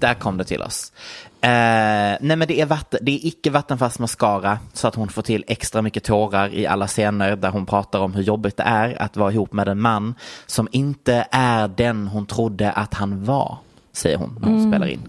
[0.02, 0.92] där kom det till oss.
[1.40, 5.22] Eh, nej men det är, vatten, det är icke vattenfast mascara så att hon får
[5.22, 9.02] till extra mycket tårar i alla scener där hon pratar om hur jobbigt det är
[9.02, 10.14] att vara ihop med en man
[10.46, 13.58] som inte är den hon trodde att han var,
[13.92, 15.00] säger hon när hon spelar in.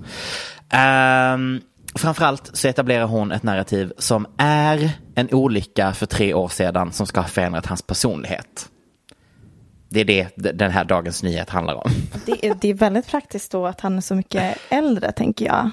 [0.73, 1.61] Um,
[1.95, 7.07] framförallt så etablerar hon ett narrativ som är en olycka för tre år sedan som
[7.07, 8.69] ska ha förändrat hans personlighet.
[9.93, 11.91] Det är det den här dagens nyhet handlar om.
[12.25, 15.69] Det, är, det är väldigt praktiskt då att han är så mycket äldre, tänker jag.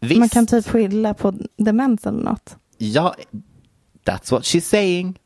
[0.00, 0.18] Visst.
[0.18, 2.56] Man kan typ skylla på demens eller något.
[2.78, 3.14] Ja,
[4.04, 5.18] that's what she's saying.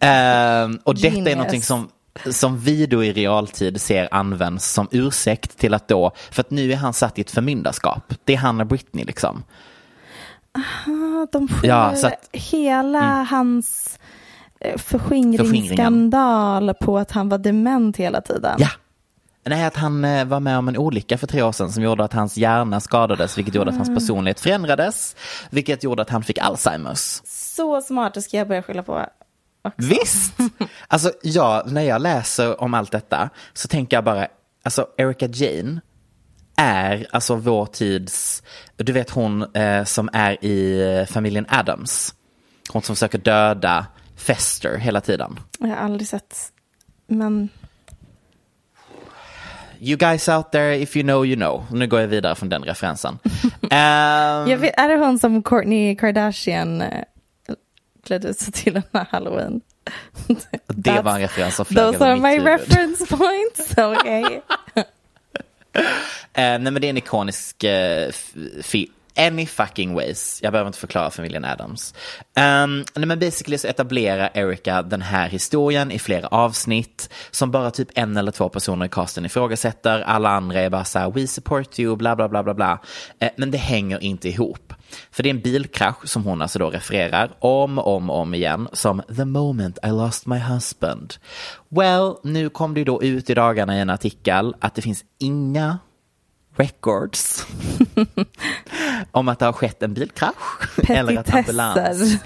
[0.00, 1.88] Ehm, och detta är någonting som,
[2.30, 6.72] som vi då i realtid ser används som ursäkt till att då, för att nu
[6.72, 8.14] är han satt i ett förmyndarskap.
[8.24, 9.42] Det är han och Britney liksom.
[10.52, 11.76] Ah, De får Ja,
[12.06, 14.17] att- hela hans eh, Förskingringen.
[14.76, 18.56] Förskingringsskandal på att han var dement hela tiden.
[18.58, 18.68] Ja.
[19.44, 22.04] Nej, att han eh, var med om en olycka för tre år sedan som gjorde
[22.04, 25.16] att hans hjärna skadades, vilket gjorde att hans personlighet förändrades,
[25.50, 27.20] vilket gjorde att han fick Alzheimers.
[27.24, 29.06] Så smart, det ska jag börja skylla på.
[29.64, 29.88] också.
[29.88, 30.34] Visst!
[30.88, 34.26] Alltså, ja, när jag läser om allt detta så tänker jag bara,
[34.64, 35.80] alltså Erika Jane
[36.56, 38.42] är alltså vår tids,
[38.76, 42.14] du vet hon eh, som är i eh, familjen Adams.
[42.72, 43.86] Hon som försöker döda
[44.18, 45.40] Fester hela tiden.
[45.58, 46.36] Jag har aldrig sett,
[47.06, 47.48] men
[49.80, 51.66] You guys out there, if you know, you know.
[51.72, 53.18] Nu går jag vidare från den referensen.
[54.48, 57.04] Jag vet, är det hon som Kourtney Kardashian eh,
[58.06, 59.60] klädde sig till den här halloween?
[60.66, 62.46] det var en referens som flög Those are my huvud.
[62.46, 64.40] reference points, okay?
[65.74, 68.08] Eh, nej men det är en ikonisk, eh,
[68.62, 70.40] fi- any fucking ways.
[70.42, 71.94] Jag behöver inte förklara familjen Adams.
[72.36, 77.70] Um, nej, men basically så etablerar Erika den här historien i flera avsnitt som bara
[77.70, 80.00] typ en eller två personer i casten ifrågasätter.
[80.00, 82.80] Alla andra är bara så här, we support you, bla bla bla bla bla.
[83.22, 84.72] Uh, men det hänger inte ihop.
[85.10, 88.68] För det är en bilkrasch som hon alltså då refererar om och om, om igen
[88.72, 91.14] som the moment I lost my husband.
[91.68, 95.04] Well, nu kom det ju då ut i dagarna i en artikel att det finns
[95.18, 95.78] inga
[96.58, 97.46] records
[99.10, 102.18] om att det har skett en bilkrasch eller att ambulans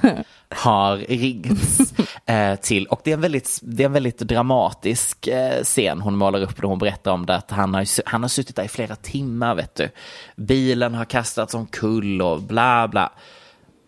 [0.49, 1.95] har ringts
[2.27, 2.87] eh, till.
[2.87, 6.57] Och det är en väldigt, det är en väldigt dramatisk eh, scen hon målar upp
[6.57, 7.37] då hon berättar om det.
[7.37, 9.89] Att han har, han har suttit där i flera timmar, vet du.
[10.37, 13.13] Bilen har kastats omkull och bla bla.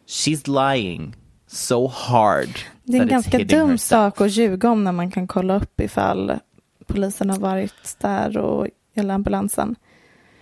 [0.07, 1.15] She's lying
[1.47, 2.59] so hard.
[2.85, 5.81] Det är en ganska dum her sak att ljuga om när man kan kolla upp
[5.81, 6.33] ifall
[6.87, 9.77] polisen har varit där och eller ambulansen.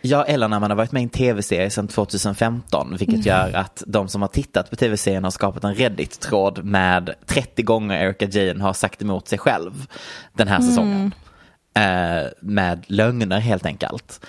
[0.05, 3.83] Ja, eller när man har varit med i en tv-serie sedan 2015, vilket gör att
[3.87, 8.63] de som har tittat på tv-serien har skapat en Reddit-tråd med 30 gånger Erika Jane
[8.63, 9.87] har sagt emot sig själv
[10.33, 11.15] den här säsongen.
[11.75, 14.27] Eh, med lögner helt enkelt.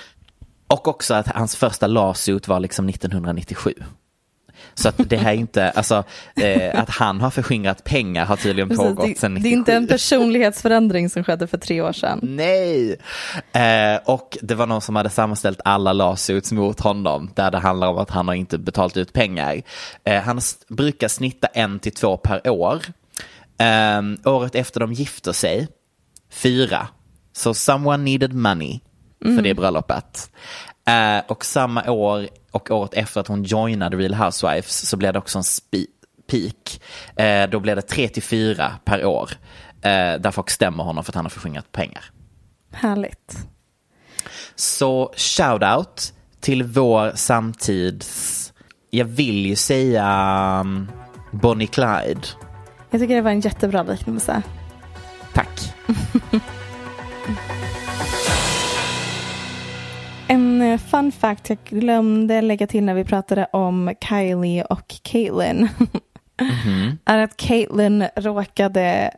[0.68, 3.74] Och också att hans första lawsuit var liksom 1997.
[4.76, 6.04] Så att det här är inte, alltså
[6.36, 9.44] eh, att han har förskingrat pengar har tydligen pågått det, sedan 97.
[9.44, 12.20] det är inte en personlighetsförändring som skedde för tre år sedan.
[12.24, 12.96] Nej!
[13.52, 17.88] Eh, och det var någon som hade sammanställt alla lawsuits mot honom där det handlar
[17.88, 19.62] om att han har inte betalt ut pengar.
[20.04, 22.82] Eh, han brukar snitta en till två per år.
[23.58, 25.68] Eh, året efter de gifter sig,
[26.32, 26.88] fyra.
[27.34, 28.80] Så someone needed money
[29.24, 30.32] för det bröllopet.
[30.86, 35.20] Eh, och samma år och året efter att hon joinade Real Housewives så blev det
[35.20, 35.44] också en
[36.28, 36.82] peak.
[37.16, 39.30] Eh, då blev det tre till fyra per år.
[39.82, 42.04] Eh, där folk stämmer honom för att han har förskingrat pengar.
[42.72, 43.38] Härligt.
[44.56, 48.54] Så shout out till vår samtids,
[48.90, 50.92] jag vill ju säga um,
[51.32, 52.28] Bonnie Clyde.
[52.90, 54.42] Jag tycker det var en jättebra liknelse.
[55.34, 55.74] Tack.
[60.28, 65.70] En eh, fun fact jag glömde lägga till när vi pratade om Kylie och Caitlyn
[67.06, 69.12] är att Caitlyn råkade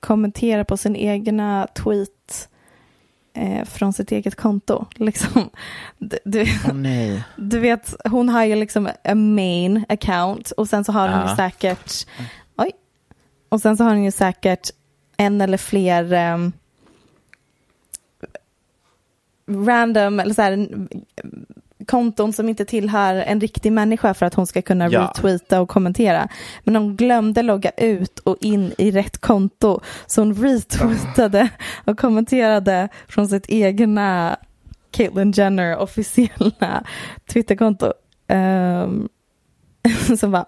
[0.00, 2.48] kommentera på sin egna tweet
[3.34, 4.86] eh, från sitt eget konto.
[4.94, 5.50] Liksom.
[5.98, 7.24] Du, du, nej.
[7.36, 11.28] du vet, hon har ju liksom en main account och sen så har hon ju
[11.28, 11.36] Ja.
[11.36, 12.06] säkert
[12.56, 12.70] oj,
[13.48, 14.70] och sen så har hon ju säkert
[15.16, 16.52] en eller fler ehm,
[19.50, 20.68] random eller så här,
[21.86, 25.00] konton som inte tillhör en riktig människa för att hon ska kunna Ja.
[25.16, 26.28] retweeta och kommentera.
[26.64, 31.48] Men hon glömde logga ut och in i rätt konto så hon retweetade
[31.84, 34.36] och kommenterade från sitt egna
[34.90, 36.84] Caitlyn Jenner officiella
[37.32, 37.92] Twitterkonto.
[38.28, 39.08] Um,
[40.18, 40.46] som var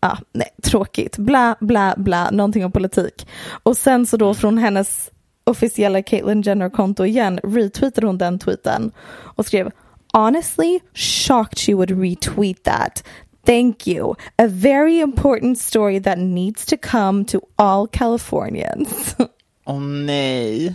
[0.00, 3.28] ja, nej, tråkigt, bla bla bla, någonting om politik.
[3.62, 5.10] Och sen så då från hennes
[5.44, 8.90] officiella Caitlyn Jenner-konto igen retweetade hon den tweeten
[9.36, 9.70] och skrev
[10.12, 13.04] Honestly, shocked you would retweet that.
[13.46, 14.14] Thank you.
[14.38, 19.16] A very important story that needs to come to all Californians.
[19.64, 20.74] Åh nej.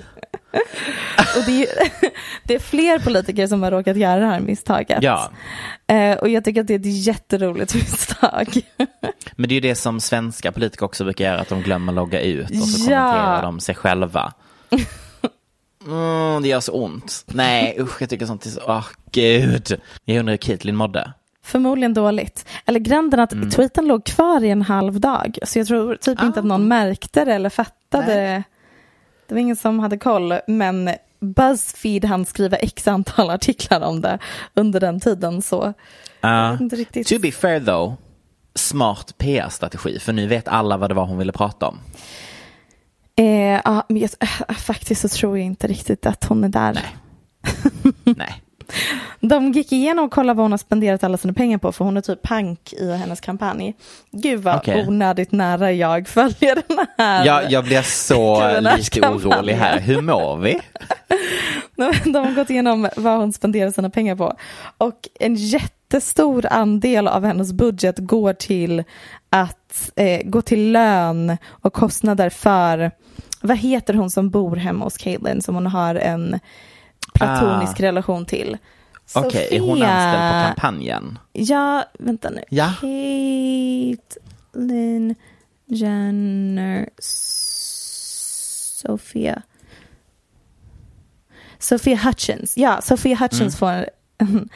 [1.37, 1.67] Och det, är,
[2.43, 5.03] det är fler politiker som har råkat göra det här misstaget.
[5.03, 5.31] Ja,
[5.87, 8.61] Eh, och jag tycker att det är ett jätteroligt misstag.
[9.35, 12.21] men det är ju det som svenska politiker också brukar göra, att de glömmer logga
[12.21, 12.97] ut och så Ja.
[12.97, 14.33] kommenterar de sig själva.
[15.85, 17.23] Mm, det gör så ont.
[17.27, 19.81] Nej, usch, jag tycker sånt är så, åh gud.
[20.05, 21.13] Jag undrar hur Caitlyn mådde.
[21.43, 22.45] Förmodligen dåligt.
[22.65, 23.49] Eller gränden att Mm.
[23.49, 25.37] tweeten låg kvar i en halv dag.
[25.43, 28.43] Så jag tror typ inte att någon märkte det eller fattade.
[29.27, 30.33] Det var ingen som hade koll.
[30.47, 30.89] Men
[31.19, 34.19] Buzzfeed hann skriva x antal artiklar om det
[34.53, 35.41] under den tiden.
[35.41, 35.73] Så
[36.61, 37.07] inte riktigt.
[37.07, 37.93] To be fair though,
[38.55, 41.79] smart PR-strategi, för nu vet alla vad det var hon ville prata om.
[43.19, 46.73] Eh, ja, men jag, äh, faktiskt så tror jag inte riktigt att hon är där.
[46.73, 46.95] Nej.
[48.17, 48.41] Nej.
[49.19, 51.97] De gick igenom och kollade vad hon har spenderat alla sina pengar på för hon
[51.97, 53.75] är typ pank i hennes kampanj.
[54.11, 54.85] Gud vad Okej.
[54.87, 57.25] onödigt nära jag följer den här.
[57.25, 59.79] Ja, jag blir så lite orolig här.
[59.79, 60.59] Hur mår vi?
[62.11, 64.33] De har gått igenom vad hon spenderar sina pengar på.
[64.77, 65.35] Och en
[65.93, 68.83] jättestor andel av hennes budget går till
[69.29, 72.91] att eh, gå till lön och kostnader för,
[73.41, 76.39] vad heter hon som bor hemma hos Caitlyn som hon har en
[77.13, 77.83] platonisk Ah.
[77.83, 78.57] relation till?
[79.15, 81.19] Okej, är hon Sofia- anställd på kampanjen?
[81.33, 82.43] Ja, vänta nu.
[82.49, 82.73] Ja.
[82.81, 83.95] Caitlyn
[85.65, 86.89] Jenner
[88.81, 89.41] Sofia.
[91.59, 92.57] Sophia Hutchins.
[92.57, 93.85] Ja, Sophia Hutchins får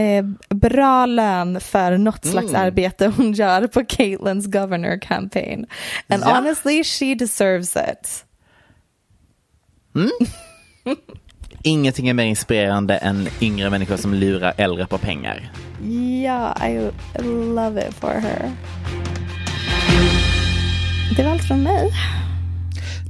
[0.00, 2.62] eh, bra lön för något slags Mm.
[2.62, 5.66] arbete hon gör på Caitlins governor campaign.
[6.08, 6.34] And Ja.
[6.36, 8.24] honestly she deserves it.
[11.62, 15.50] Ingenting är mer inspirerande än yngre människor som lurar äldre på pengar.
[16.22, 16.90] Ja, I
[17.54, 18.52] love it for her.
[21.16, 21.90] Det var allt från mig.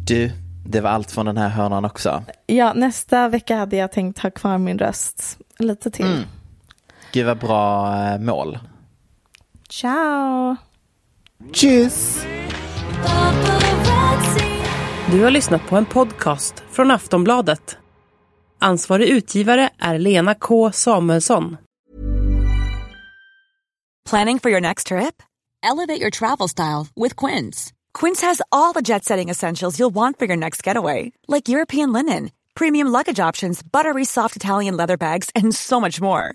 [0.06, 0.32] Du,
[0.66, 2.22] det var allt från den här hörnan också.
[2.46, 6.06] Ja, nästa vecka hade jag tänkt ha kvar min röst lite till.
[6.06, 6.22] Mm.
[7.12, 8.58] Gud vad bra eh, mål.
[9.68, 10.56] Ciao!
[11.52, 12.24] Tjus!
[15.10, 17.76] Du har lyssnat på en podcast från Aftonbladet.
[18.58, 21.56] Ansvarig utgivare är Lena K Samuelsson.
[24.10, 25.22] Planning for your next trip?
[25.62, 27.72] Elevate your travel style with Quince.
[27.92, 31.92] Quince has all the jet setting essentials you'll want for your next getaway, like European
[31.92, 36.34] linen, premium luggage options, buttery soft Italian leather bags, and so much more.